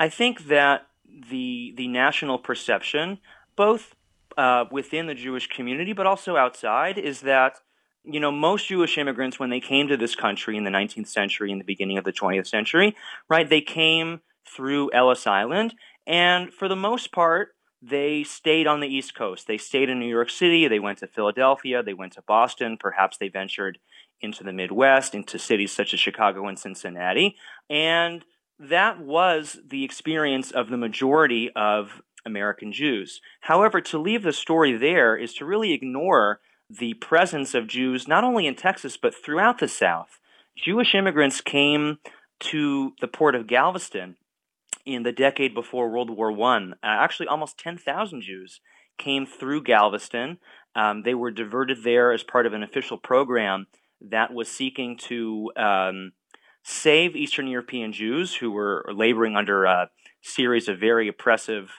[0.00, 0.88] I think that
[1.30, 3.18] the the national perception,
[3.54, 3.94] both
[4.36, 7.60] uh, within the Jewish community but also outside, is that
[8.06, 11.50] you know, most Jewish immigrants, when they came to this country in the 19th century
[11.50, 12.96] and the beginning of the 20th century,
[13.28, 15.74] right, they came through Ellis Island.
[16.06, 17.48] And for the most part,
[17.82, 19.46] they stayed on the East Coast.
[19.46, 20.66] They stayed in New York City.
[20.68, 21.82] They went to Philadelphia.
[21.82, 22.76] They went to Boston.
[22.78, 23.78] Perhaps they ventured
[24.20, 27.36] into the Midwest, into cities such as Chicago and Cincinnati.
[27.68, 28.24] And
[28.58, 33.20] that was the experience of the majority of American Jews.
[33.42, 38.24] However, to leave the story there is to really ignore the presence of Jews not
[38.24, 40.18] only in Texas but throughout the South.
[40.56, 41.98] Jewish immigrants came
[42.40, 44.16] to the port of Galveston
[44.84, 46.56] in the decade before World War I.
[46.56, 48.60] Uh, actually, almost 10,000 Jews
[48.98, 50.38] came through Galveston.
[50.74, 53.66] Um, they were diverted there as part of an official program
[54.00, 56.12] that was seeking to um,
[56.62, 59.90] save Eastern European Jews who were laboring under a
[60.22, 61.70] series of very oppressive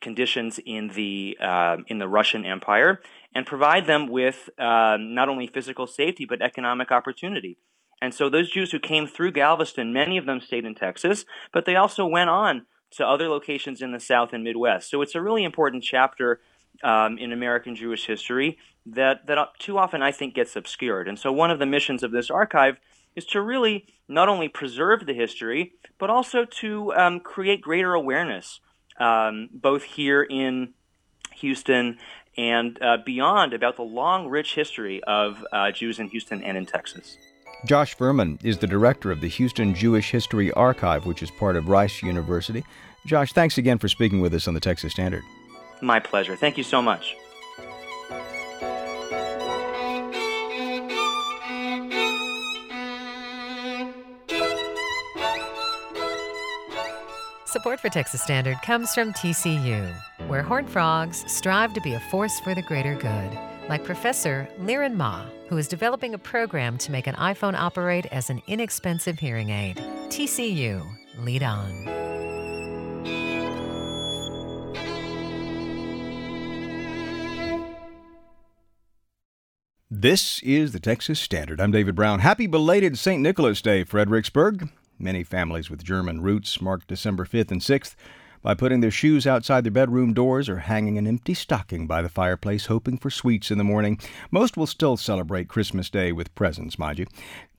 [0.00, 3.00] conditions in the uh, in the Russian Empire
[3.34, 7.58] and provide them with uh, not only physical safety but economic opportunity.
[8.00, 11.64] And so those Jews who came through Galveston, many of them stayed in Texas, but
[11.64, 14.90] they also went on to other locations in the South and Midwest.
[14.90, 16.40] So it's a really important chapter
[16.82, 21.08] um, in American Jewish history that, that too often I think gets obscured.
[21.08, 22.76] And so one of the missions of this archive
[23.16, 28.60] is to really not only preserve the history, but also to um, create greater awareness,
[29.00, 30.74] um, both here in
[31.36, 31.98] Houston
[32.36, 36.66] and uh, beyond, about the long, rich history of uh, Jews in Houston and in
[36.66, 37.16] Texas.
[37.64, 41.68] Josh Furman is the director of the Houston Jewish History Archive, which is part of
[41.68, 42.64] Rice University.
[43.06, 45.22] Josh, thanks again for speaking with us on the Texas Standard.
[45.80, 46.36] My pleasure.
[46.36, 47.16] Thank you so much.
[57.54, 59.94] Support for Texas Standard comes from TCU,
[60.28, 64.94] where horned frogs strive to be a force for the greater good, like Professor Liran
[64.94, 69.50] Ma, who is developing a program to make an iPhone operate as an inexpensive hearing
[69.50, 69.76] aid.
[70.08, 70.84] TCU,
[71.18, 71.84] lead on.
[79.90, 81.60] This is the Texas Standard.
[81.60, 82.18] I'm David Brown.
[82.18, 83.22] Happy belated St.
[83.22, 84.70] Nicholas Day, Fredericksburg.
[84.98, 87.94] Many families with German roots mark December 5th and 6th
[88.44, 92.08] by putting their shoes outside their bedroom doors or hanging an empty stocking by the
[92.08, 93.98] fireplace, hoping for sweets in the morning.
[94.30, 97.06] Most will still celebrate Christmas Day with presents, mind you.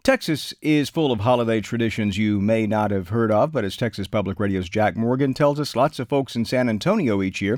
[0.04, 4.08] Texas is full of holiday traditions you may not have heard of, but as Texas
[4.08, 7.58] Public Radio's Jack Morgan tells us, lots of folks in San Antonio each year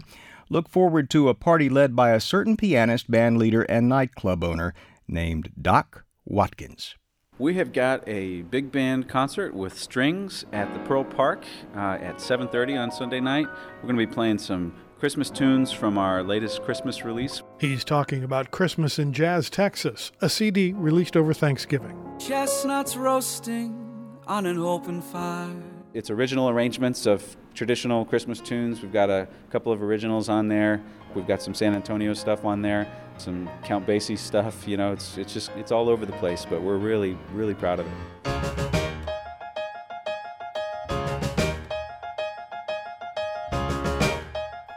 [0.49, 4.73] look forward to a party led by a certain pianist, band leader, and nightclub owner
[5.05, 6.95] named Doc Watkins.
[7.39, 11.45] We have got a big band concert with strings at the Pearl Park
[11.75, 13.45] uh, at 7:30 on Sunday night.
[13.75, 17.43] We're going to be playing some Christmas tunes from our latest Christmas release.
[17.59, 21.95] He's talking about Christmas in Jazz, Texas, a CD released over Thanksgiving.
[22.17, 25.53] Chestnuts roasting on an open fire.
[25.93, 28.81] It's original arrangements of traditional Christmas tunes.
[28.81, 30.81] We've got a couple of originals on there.
[31.15, 32.87] We've got some San Antonio stuff on there
[33.21, 34.67] some Count Basie stuff.
[34.67, 37.79] You know, it's it's just it's all over the place, but we're really really proud
[37.79, 37.93] of it.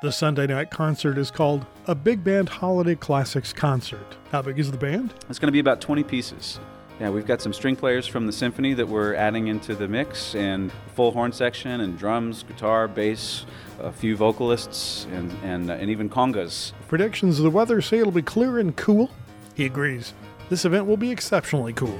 [0.02, 4.16] The Sunday night concert is called a Big Band Holiday Classics Concert.
[4.32, 5.12] How big is the band?
[5.28, 6.58] It's going to be about 20 pieces.
[7.00, 10.34] Yeah, we've got some string players from the symphony that we're adding into the mix,
[10.34, 13.46] and full horn section, and drums, guitar, bass,
[13.78, 16.72] a few vocalists, and, and, uh, and even congas.
[16.88, 19.10] Predictions of the weather say it'll be clear and cool.
[19.54, 20.12] He agrees.
[20.50, 21.98] This event will be exceptionally cool.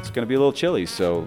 [0.00, 1.26] It's going to be a little chilly, so,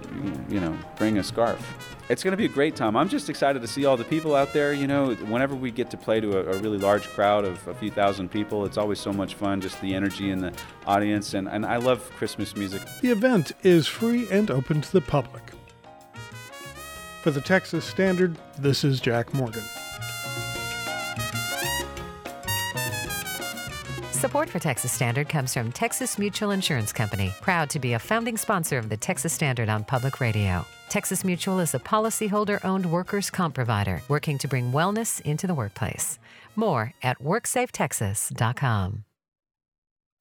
[0.49, 1.80] you know, bring a scarf
[2.11, 2.97] it's going to be a great time.
[2.97, 4.73] I'm just excited to see all the people out there.
[4.73, 7.73] You know, whenever we get to play to a, a, really large crowd of a
[7.73, 10.53] few thousand people, it's always so much fun, just the energy in the
[10.85, 11.33] audience.
[11.33, 12.81] And, and I love Christmas music.
[13.01, 15.41] The event is free and open to the public.
[17.21, 19.63] For the Texas Standard, this is Jack Morgan.
[24.11, 28.35] Support for Texas Standard comes from Texas Mutual Insurance Company, proud to be a founding
[28.35, 30.65] sponsor of the Texas Standard on public radio.
[30.91, 35.53] Texas Mutual is a policyholder owned workers' comp provider working to bring wellness into the
[35.53, 36.19] workplace.
[36.53, 39.05] More at WorksafeTexas.com.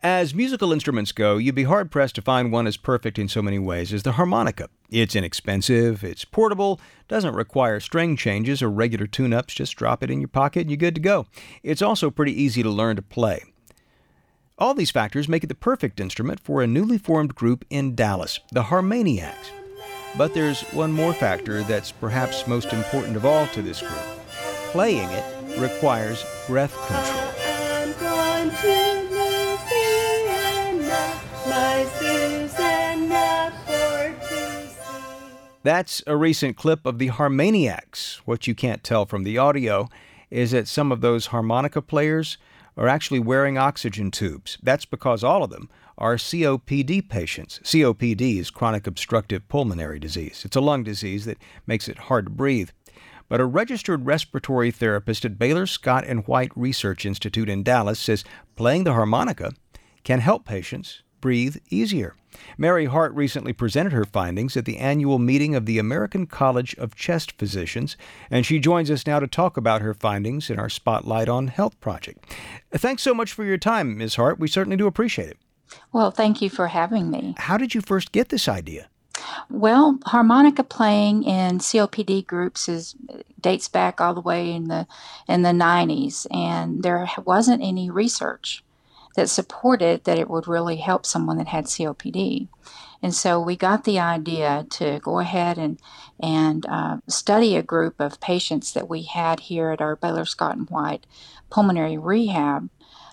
[0.01, 3.43] As musical instruments go, you'd be hard pressed to find one as perfect in so
[3.43, 4.69] many ways as the harmonica.
[4.91, 10.11] It's inexpensive, it's portable, doesn't require string changes or regular tune ups, just drop it
[10.11, 11.27] in your pocket and you're good to go.
[11.65, 13.43] It's also pretty easy to learn to play.
[14.57, 18.39] All these factors make it the perfect instrument for a newly formed group in Dallas,
[18.53, 19.60] the Harmaniacs.
[20.17, 23.93] But there's one more factor that's perhaps most important of all to this group.
[24.73, 27.31] Playing it requires breath control.
[35.63, 38.17] That's a recent clip of the Harmaniacs.
[38.25, 39.89] What you can't tell from the audio
[40.31, 42.39] is that some of those harmonica players
[42.79, 44.57] are actually wearing oxygen tubes.
[44.63, 45.69] That's because all of them
[46.01, 47.61] are COPD patients.
[47.63, 50.43] COPD is chronic obstructive pulmonary disease.
[50.45, 52.71] It's a lung disease that makes it hard to breathe.
[53.29, 58.25] But a registered respiratory therapist at Baylor Scott and White Research Institute in Dallas says
[58.57, 59.53] playing the harmonica
[60.03, 62.17] can help patients breathe easier.
[62.57, 66.95] Mary Hart recently presented her findings at the annual meeting of the American College of
[66.95, 67.97] Chest Physicians,
[68.31, 71.79] and she joins us now to talk about her findings in our Spotlight on Health
[71.81, 72.35] project.
[72.73, 74.15] Thanks so much for your time, Ms.
[74.15, 74.39] Hart.
[74.39, 75.39] We certainly do appreciate it.
[75.93, 77.35] Well, thank you for having me.
[77.39, 78.89] How did you first get this idea?
[79.49, 82.95] Well, harmonica playing in COPD groups is
[83.41, 84.87] dates back all the way in the
[85.29, 88.63] in the 90s and there wasn't any research
[89.17, 92.49] that supported that it would really help someone that had COPD.
[93.03, 95.81] And so we got the idea to go ahead and
[96.23, 100.57] and uh, study a group of patients that we had here at our Baylor Scott
[100.57, 101.07] and White
[101.49, 102.69] pulmonary rehab.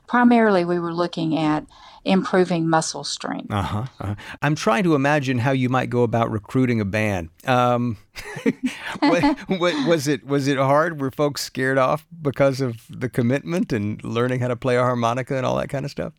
[0.08, 1.66] Primarily, we were looking at
[2.08, 3.52] improving muscle strength.
[3.52, 4.16] Uh-huh, uh-huh.
[4.42, 7.30] I'm trying to imagine how you might go about recruiting a band.
[7.46, 7.98] Um,
[9.00, 11.00] what, what, was it was it hard?
[11.00, 15.36] Were folks scared off because of the commitment and learning how to play a harmonica
[15.36, 16.14] and all that kind of stuff?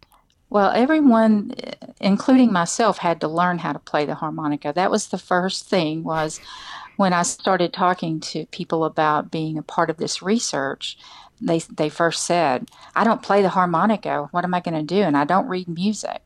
[0.50, 1.52] Well, everyone,
[2.00, 4.72] including myself, had to learn how to play the harmonica.
[4.74, 6.04] That was the first thing.
[6.04, 6.40] Was
[6.96, 10.98] when I started talking to people about being a part of this research
[11.40, 14.28] they they first said, "I don't play the harmonica.
[14.30, 16.22] What am I going to do?" And I don't read music.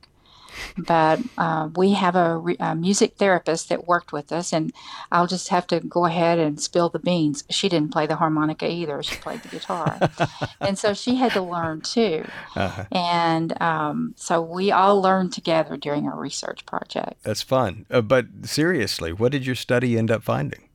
[0.76, 4.72] But uh, we have a, re- a, music therapist that worked with us, and
[5.10, 7.44] I'll just have to go ahead and spill the beans.
[7.50, 9.98] She didn't play the harmonica either; she played the guitar,
[10.60, 12.26] and so she had to learn too.
[12.54, 12.84] Uh-huh.
[12.90, 17.22] And um, so we all learned together during our research project.
[17.22, 17.86] That's fun.
[17.90, 20.68] Uh, but seriously, what did your study end up finding?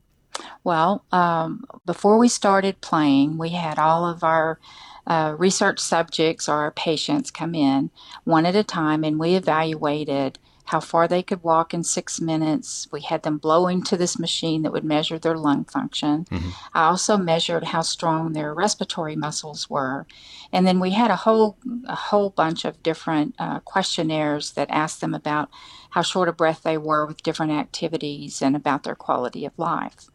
[0.64, 4.60] Well, um, before we started playing, we had all of our
[5.06, 7.90] uh, research subjects or our patients come in
[8.26, 12.90] one at a time and we evaluated how far they could walk in six minutes.
[12.92, 16.26] We had them blow into this machine that would measure their lung function.
[16.26, 16.50] Mm-hmm.
[16.74, 20.06] I also measured how strong their respiratory muscles were.
[20.52, 21.58] And then we had a whole,
[21.88, 25.50] a whole bunch of different uh, questionnaires that asked them about
[25.92, 30.10] how short of breath they were with different activities and about their quality of life.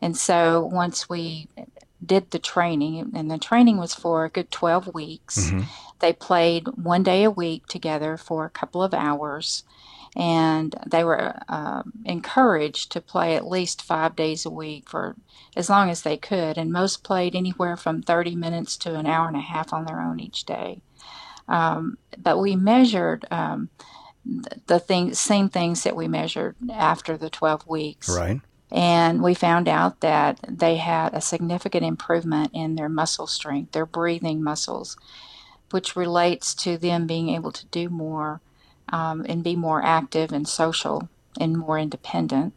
[0.00, 1.48] And so once we
[2.04, 5.60] did the training, and the training was for a good 12 weeks, mm-hmm.
[6.00, 9.64] they played one day a week together for a couple of hours.
[10.14, 15.16] And they were uh, encouraged to play at least five days a week for
[15.56, 16.58] as long as they could.
[16.58, 20.00] And most played anywhere from 30 minutes to an hour and a half on their
[20.00, 20.82] own each day.
[21.48, 23.70] Um, but we measured um,
[24.66, 28.08] the thing, same things that we measured after the 12 weeks.
[28.08, 28.40] Right.
[28.72, 33.86] And we found out that they had a significant improvement in their muscle strength, their
[33.86, 34.96] breathing muscles,
[35.70, 38.40] which relates to them being able to do more
[38.88, 41.08] um, and be more active and social
[41.38, 42.54] and more independent.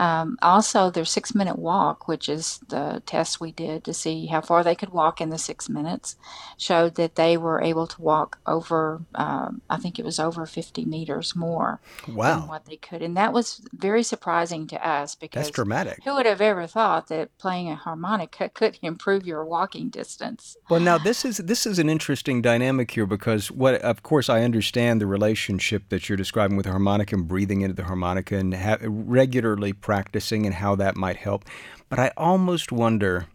[0.00, 4.40] Um, also, their six minute walk, which is the test we did to see how
[4.40, 6.16] far they could walk in the six minutes,
[6.56, 10.86] showed that they were able to walk over, um, I think it was over 50
[10.86, 12.38] meters more wow.
[12.38, 13.02] than what they could.
[13.02, 16.02] And that was very surprising to us because That's dramatic.
[16.02, 20.56] who would have ever thought that playing a harmonica could improve your walking distance?
[20.70, 24.44] Well, now this is this is an interesting dynamic here because what, of course, I
[24.44, 28.54] understand the relationship that you're describing with the harmonica and breathing into the harmonica and
[28.54, 31.44] ha- regularly practicing and how that might help.
[31.88, 33.26] But I almost wonder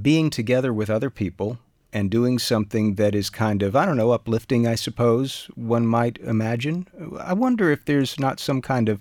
[0.00, 1.58] being together with other people
[1.92, 6.18] and doing something that is kind of, I don't know, uplifting, I suppose, one might
[6.18, 6.86] imagine.
[7.18, 9.00] I wonder if there's not some kind of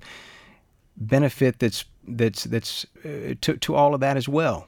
[0.97, 4.68] benefit that's that's that's uh, to to all of that as well.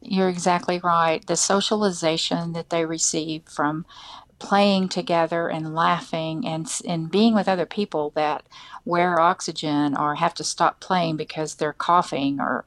[0.00, 1.26] You're exactly right.
[1.26, 3.84] The socialization that they receive from
[4.38, 8.44] playing together and laughing and and being with other people that
[8.84, 12.64] wear oxygen or have to stop playing because they're coughing or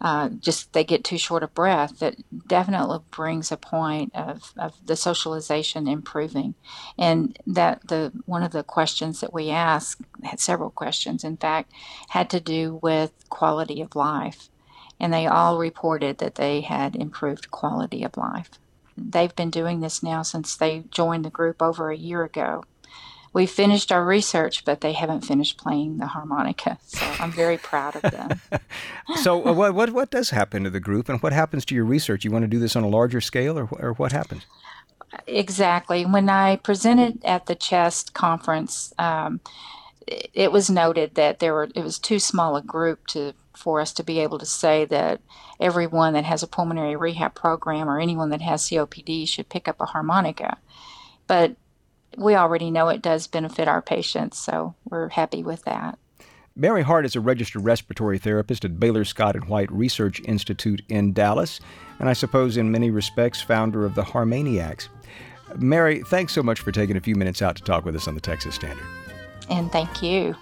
[0.00, 4.74] uh, just they get too short of breath that definitely brings a point of, of
[4.84, 6.54] the socialization improving.
[6.98, 11.72] And that the one of the questions that we asked had several questions in fact
[12.10, 14.50] had to do with quality of life.
[15.00, 18.50] And they all reported that they had improved quality of life
[18.96, 22.64] they've been doing this now since they joined the group over a year ago
[23.36, 26.78] we finished our research, but they haven't finished playing the harmonica.
[26.86, 28.40] So I'm very proud of them.
[29.16, 31.84] so, uh, what, what, what does happen to the group and what happens to your
[31.84, 32.24] research?
[32.24, 34.46] You want to do this on a larger scale or, or what happens?
[35.26, 36.06] Exactly.
[36.06, 39.40] When I presented at the CHEST conference, um,
[40.06, 43.92] it was noted that there were it was too small a group to for us
[43.94, 45.20] to be able to say that
[45.60, 49.80] everyone that has a pulmonary rehab program or anyone that has COPD should pick up
[49.80, 50.58] a harmonica.
[51.26, 51.56] But
[52.16, 55.98] we already know it does benefit our patients, so we're happy with that.
[56.58, 61.12] Mary Hart is a registered respiratory therapist at Baylor Scott and White Research Institute in
[61.12, 61.60] Dallas,
[61.98, 64.88] and I suppose in many respects founder of the Harmaniacs.
[65.58, 68.14] Mary, thanks so much for taking a few minutes out to talk with us on
[68.14, 68.86] the Texas Standard.
[69.50, 70.34] And thank you.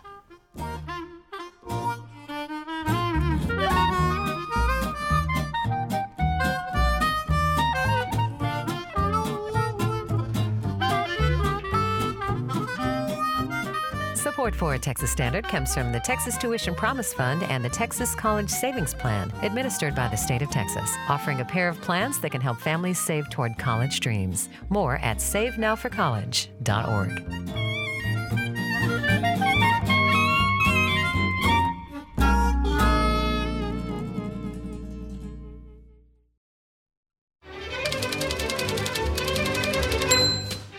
[14.44, 18.50] Support for Texas Standard comes from the Texas Tuition Promise Fund and the Texas College
[18.50, 22.42] Savings Plan, administered by the state of Texas, offering a pair of plans that can
[22.42, 24.50] help families save toward college dreams.
[24.68, 27.22] More at savenowforcollege.org.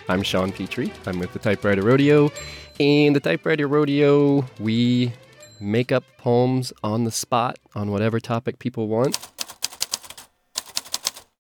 [0.08, 0.94] I'm Sean Petrie.
[1.08, 2.32] I'm with the Typewriter Rodeo.
[2.78, 5.14] In the Typewriter Rodeo, we
[5.62, 9.18] make up poems on the spot on whatever topic people want.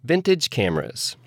[0.01, 1.17] Vintage cameras.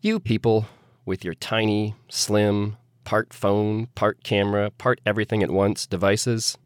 [0.00, 0.66] You people
[1.04, 6.56] with your tiny, slim, part phone, part camera, part everything at once devices,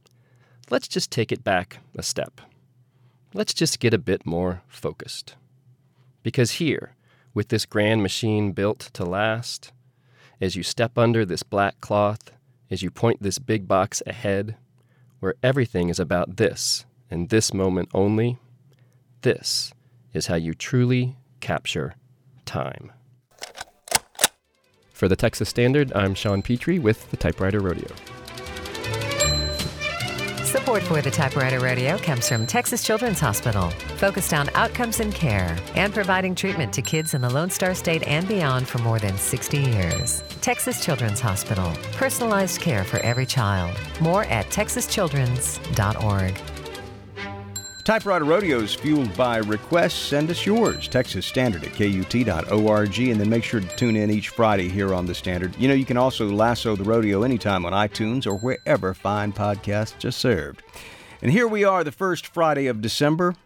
[0.71, 2.41] let's just take it back a step.
[3.35, 5.35] Let's just get a bit more focused.
[6.23, 6.95] Because here,
[7.35, 9.73] with this grand machine built to last,
[10.41, 12.31] as you step under this black cloth,
[12.71, 14.57] as you point this big box ahead,
[15.21, 18.39] where everything is about this and this moment only,
[19.23, 19.73] this
[20.13, 21.95] is how you truly capture
[22.45, 22.93] time.
[24.93, 27.95] For the Texas Standard, I'm Sean Petrie with the Typewriter Rodeo.
[30.47, 35.59] Support for the Typewriter Rodeo comes from Texas Children's Hospital, focused on outcomes and care
[35.75, 39.19] and providing treatment to kids in the Lone Star State and beyond for more than
[39.19, 40.23] 60 years.
[40.43, 43.77] Texas Children's Hospital, personalized care for every child.
[44.01, 46.56] More at texaschildren's.org.
[47.87, 49.95] Typewriter Rodeo is fueled by requests.
[49.95, 50.89] Send us yours.
[50.89, 52.99] Texas Standard at KUT.org.
[52.99, 55.55] And then make sure to tune in each Friday here on the Standard.
[55.57, 60.05] You know, you can also lasso the rodeo anytime on iTunes or wherever fine podcasts
[60.05, 60.65] are served.
[61.23, 63.37] And here we are, the first Friday of December.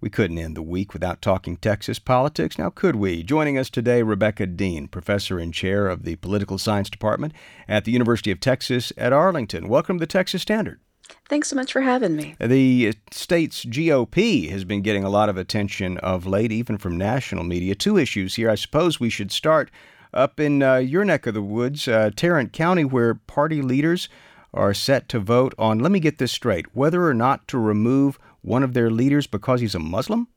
[0.00, 3.22] We couldn't end the week without talking Texas politics, now could we?
[3.22, 7.32] Joining us today, Rebecca Deen, professor and chair of the Political Science Department
[7.68, 9.68] at the University of Texas at Arlington.
[9.68, 10.80] Welcome to the Texas Standard.
[11.28, 12.34] Thanks so much for having me.
[12.40, 17.44] The state's GOP has been getting a lot of attention of late, even from national
[17.44, 17.74] media.
[17.74, 18.50] Two issues here.
[18.50, 19.70] I suppose we should start
[20.14, 24.08] up in uh, your neck of the woods, uh, Tarrant County, where party leaders
[24.54, 28.18] are set to vote on, let me get this straight, whether or not to remove
[28.40, 30.28] one of their leaders because he's a Muslim?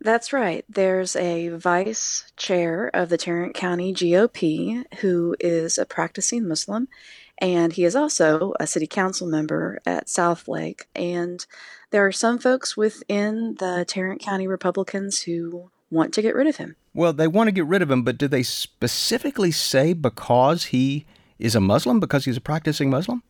[0.00, 0.64] That's right.
[0.68, 6.88] There's a vice chair of the Tarrant County GOP who is a practicing Muslim,
[7.38, 10.82] and he is also a city council member at Southlake.
[10.94, 11.44] And
[11.90, 16.56] there are some folks within the Tarrant County Republicans who want to get rid of
[16.56, 16.76] him.
[16.94, 21.06] Well, they want to get rid of him, but do they specifically say because he
[21.38, 23.22] is a Muslim, because he's a practicing Muslim?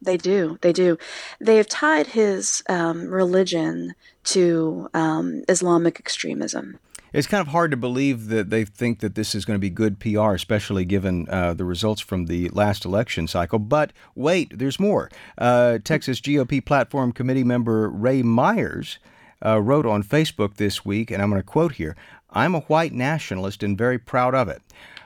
[0.00, 0.58] They do.
[0.62, 0.98] They do.
[1.40, 3.94] They have tied his um, religion
[4.24, 6.80] to um, Islamic extremism.
[7.12, 9.68] It's kind of hard to believe that they think that this is going to be
[9.68, 13.58] good PR, especially given uh, the results from the last election cycle.
[13.58, 15.10] But wait, there's more.
[15.36, 18.98] Uh, Texas GOP Platform Committee member Ray Myers
[19.44, 21.96] uh, wrote on Facebook this week, and I'm going to quote here
[22.30, 24.62] I'm a white nationalist and very proud of it.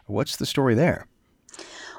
[0.06, 1.08] What's the story there?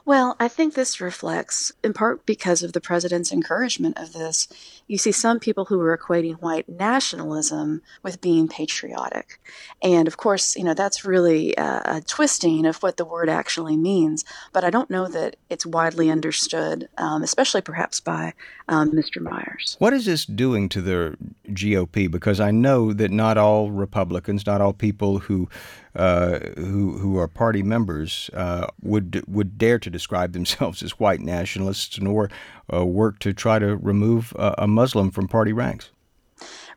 [0.07, 4.47] Well, I think this reflects, in part because of the president's encouragement of this,
[4.87, 9.41] you see some people who are equating white nationalism with being patriotic.
[9.83, 13.75] And of course, you know, that's really a, a twisting of what the word actually
[13.75, 14.23] means.
[14.53, 18.33] But I don't know that it's widely understood, um, especially perhaps by
[18.69, 19.21] um, Mr.
[19.21, 19.75] Myers.
[19.79, 21.17] What is this doing to the
[21.49, 22.09] GOP?
[22.09, 25.49] Because I know that not all Republicans, not all people who
[25.97, 31.19] uh, who who are party members uh, would would dare to describe themselves as white
[31.19, 32.29] nationalists, nor
[32.71, 35.89] uh, work to try to remove a Muslim from party ranks.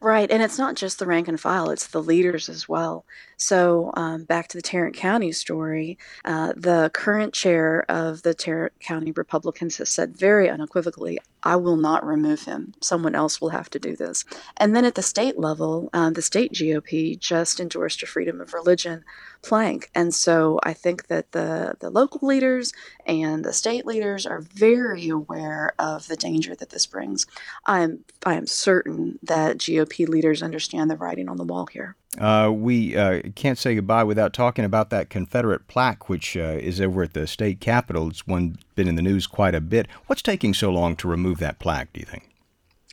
[0.03, 3.05] Right, and it's not just the rank and file; it's the leaders as well.
[3.37, 8.79] So, um, back to the Tarrant County story, uh, the current chair of the Tarrant
[8.81, 12.75] County Republicans has said very unequivocally, I will not remove him.
[12.81, 14.25] Someone else will have to do this.
[14.57, 18.53] And then at the state level, um, the state GOP just endorsed a freedom of
[18.53, 19.05] religion
[19.43, 19.91] plank.
[19.95, 22.73] And so I think that the, the local leaders
[23.07, 27.27] and the state leaders are very aware of the danger that this brings.
[27.65, 31.97] I'm, I am certain that GOP leaders understand the writing on the wall here.
[32.19, 36.81] Uh, we uh, can't say goodbye without talking about that Confederate plaque, which uh, is
[36.81, 38.09] over at the state capitol.
[38.09, 39.87] It's one been in the news quite a bit.
[40.07, 41.93] What's taking so long to remove that plaque?
[41.93, 42.30] Do you think?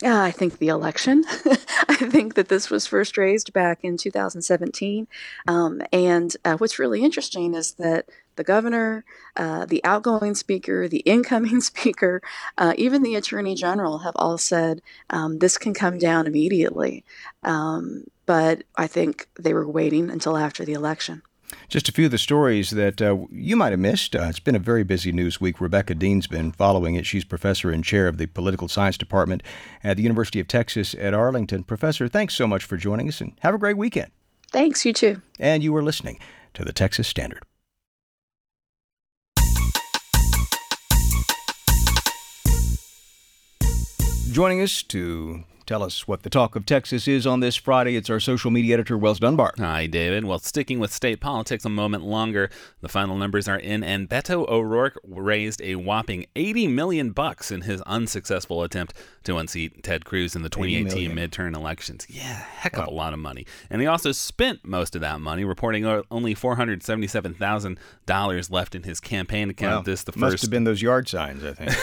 [0.04, 1.24] Uh, I think the election.
[1.90, 5.08] I think that this was first raised back in 2017.
[5.48, 9.04] Um, and uh, what's really interesting is that the governor,
[9.36, 12.22] uh, the outgoing speaker, the incoming speaker,
[12.60, 17.04] uh, even the attorney general have all said um, this can come down immediately.
[17.44, 21.24] Um, but I think they were waiting until after the election.
[21.70, 24.16] Just a few of the stories that uh, you might have missed.
[24.16, 25.60] Uh, it's been a very busy news week.
[25.60, 27.06] Rebecca Deen's been following it.
[27.06, 29.44] She's professor and chair of the political science department
[29.84, 31.64] at the University of Texas at Arlington.
[31.64, 34.12] Professor, thanks so much for joining us and have a great weekend.
[34.52, 35.22] Thanks, you too.
[35.40, 36.20] And you were listening
[36.54, 37.44] to the Texas Standard.
[44.32, 47.98] Joining us to tell us what the talk of Texas is on this Friday.
[47.98, 49.54] It's our social media editor, Wells Dunbar.
[49.58, 50.24] Hi, David.
[50.24, 52.50] Well, sticking with state politics a moment longer,
[52.80, 57.60] the final numbers are in, and Beto O'Rourke raised a whopping 80 million bucks in
[57.62, 58.94] his unsuccessful attempt
[59.26, 62.08] to unseat Ted Cruz in the 2018 midterm elections.
[62.10, 63.46] Yeah, heck of a lot of money.
[63.70, 69.50] And he also spent most of that money, reporting only $477,000 left in his campaign
[69.50, 69.80] account.
[69.80, 69.82] Wow.
[69.82, 71.68] This the first Must have been those yard signs, I think.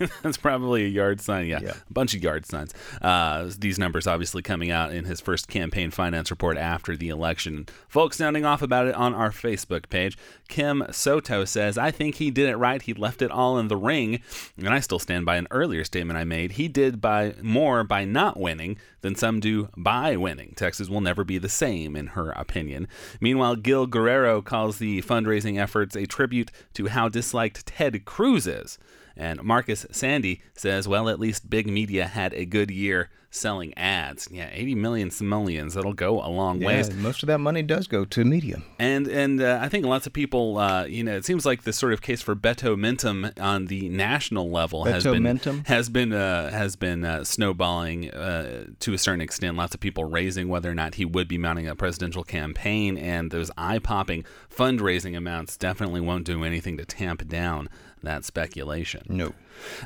[0.00, 0.08] Yeah.
[0.22, 1.46] That's probably a yard sign.
[1.46, 1.70] Yeah, Yeah.
[1.88, 2.74] a bunch of yard signs.
[3.00, 7.10] Uh, Uh, these numbers obviously coming out in his first campaign finance report after the
[7.10, 7.64] election.
[7.86, 10.18] Folks sounding off about it on our Facebook page.
[10.48, 12.82] Kim Soto says, I think he did it right.
[12.82, 14.20] He left it all in the ring.
[14.58, 16.52] And I still stand by an earlier statement I made.
[16.52, 20.52] He did by more by not winning than some do by winning.
[20.56, 22.88] Texas will never be the same, in her opinion.
[23.20, 28.76] Meanwhile, Gil Guerrero calls the fundraising efforts a tribute to how disliked Ted Cruz is.
[29.16, 34.28] And Marcus Sandy says, well, at least big media had a good year selling ads.
[34.30, 35.74] Yeah, 80 million simoleons.
[35.74, 36.94] That'll go a long Yeah, ways.
[36.94, 38.62] most of that money does go to media.
[38.78, 41.72] And and uh, I think lots of people, uh, you know, it seems like the
[41.72, 45.24] sort of case for Beto Mentum on the national level has been
[45.66, 49.56] has been uh, has been uh, snowballing uh, to a certain extent.
[49.56, 53.32] Lots of people raising whether or not he would be mounting a presidential campaign, and
[53.32, 57.68] those eye popping fundraising amounts definitely won't do anything to tamp down
[58.04, 59.02] that speculation.
[59.08, 59.32] No.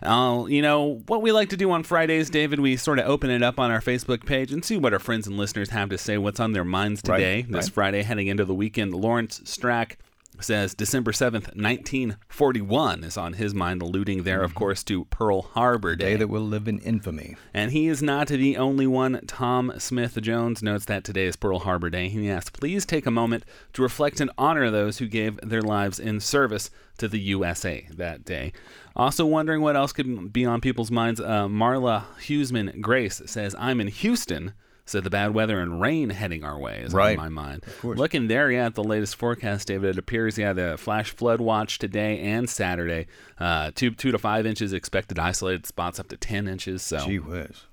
[0.02, 3.30] Uh, you know, what we like to do on Fridays, David, we sort of open
[3.30, 5.98] it up on our Facebook page and see what our friends and listeners have to
[5.98, 7.74] say, what's on their minds Right, today, this right.
[7.74, 8.94] Friday heading into the weekend.
[8.94, 9.96] Lawrence Strack
[10.40, 15.96] says December 7th, 1941 is on his mind, alluding there, of course, to Pearl Harbor
[15.96, 16.16] Day Day.
[16.16, 17.36] that will live in infamy.
[17.52, 19.20] And he is not the only one.
[19.26, 22.08] Tom Smith Jones notes that today is Pearl Harbor Day.
[22.08, 25.98] He asks, please take a moment to reflect and honor those who gave their lives
[25.98, 28.52] in service to the USA that day.
[28.96, 31.20] Also, wondering what else could be on people's minds.
[31.20, 34.54] Uh, Marla Hughesman Grace says, I'm in Houston.
[34.88, 37.18] So the bad weather and rain heading our way is Right.
[37.18, 37.64] on my mind.
[37.82, 41.78] Looking there, yeah, at the latest forecast, David, it appears, yeah, the flash flood watch
[41.78, 43.06] today and Saturday.
[43.38, 46.82] Uh, two, two to five inches expected, isolated spots up to 10 inches.
[46.82, 47.64] So Gee whiz.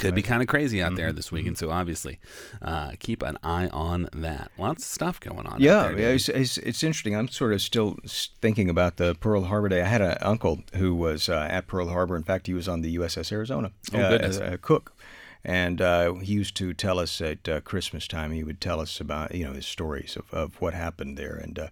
[0.00, 1.16] could be kind of crazy out there Mm-hmm.
[1.16, 1.56] this weekend.
[1.56, 2.18] So obviously,
[2.60, 4.50] uh, keep an eye on that.
[4.58, 5.60] Lots of stuff going on.
[5.60, 7.14] Yeah, there, yeah it's, it's, it's interesting.
[7.14, 7.96] I'm sort of still
[8.42, 9.82] thinking about the Pearl Harbor Day.
[9.82, 12.16] I had an uncle who was uh, at Pearl Harbor.
[12.16, 14.38] In fact, he was on the USS Arizona Oh, uh, goodness.
[14.38, 14.92] as a cook.
[15.44, 19.00] And uh, he used to tell us at uh, Christmas time, he would tell us
[19.00, 21.36] about, you know, his stories of, of what happened there.
[21.36, 21.68] And uh,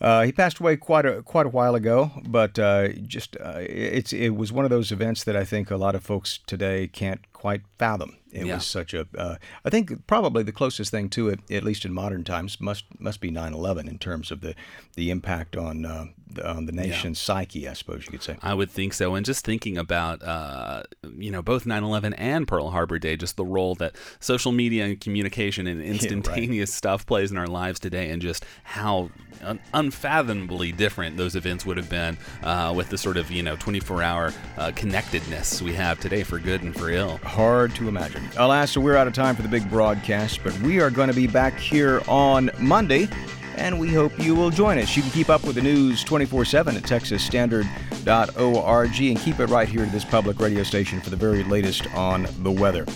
[0.00, 4.12] uh, he passed away quite a quite a while ago, but uh, just uh, it's
[4.12, 7.20] it was one of those events that I think a lot of folks today can't
[7.34, 8.16] quite fathom.
[8.32, 8.54] It Yeah.
[8.56, 11.92] was such a, uh, I think probably the closest thing to it, at least in
[11.92, 14.54] modern times, must must be 9/11 in terms of the
[14.96, 17.68] the impact on uh, the, on the nation's psyche.
[17.68, 18.36] I suppose you could say.
[18.42, 19.14] I would think so.
[19.14, 20.82] And just thinking about, uh,
[21.16, 24.84] you know, both 9 11 and Pearl Harbor Day, just the role that social media
[24.86, 29.10] and communication and instantaneous stuff plays in our lives today, and just how
[29.42, 33.54] un- unfathomably different those events would have been uh, with the sort of, you know,
[33.56, 37.20] 24 hour uh, connectedness we have today for good and for ill.
[37.34, 38.22] Hard to imagine.
[38.36, 41.14] Alas, so we're out of time for the big broadcast, but we are going to
[41.14, 43.08] be back here on Monday,
[43.56, 44.96] and we hope you will join us.
[44.96, 49.68] You can keep up with the news 24 7 at texasstandard.org and keep it right
[49.68, 52.86] here to this public radio station for the very latest on the weather.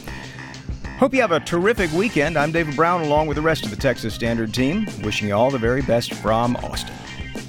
[1.00, 2.38] Hope you have a terrific weekend.
[2.38, 5.50] I'm David Brown, along with the rest of the Texas Standard team, wishing you all
[5.50, 6.94] the very best from Austin.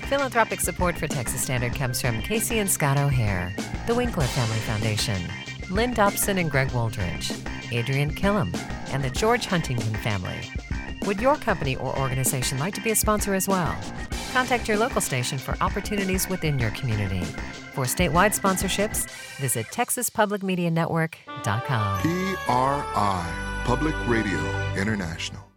[0.08, 3.54] Philanthropic support for Texas Standard comes from Casey and Scott O'Hare,
[3.86, 5.22] the Winkler Family Foundation,
[5.72, 7.32] Lynn Dobson and Greg Woldridge,
[7.72, 8.52] Adrian Killam,
[8.92, 10.40] and the George Huntington family.
[11.06, 13.76] Would your company or organization like to be a sponsor as well?
[14.34, 17.24] Contact your local station for opportunities within your community.
[17.74, 22.02] For statewide sponsorships, visit TexasPublicMediaNetwork.com.
[22.02, 24.40] PRI, Public Radio
[24.76, 25.49] International.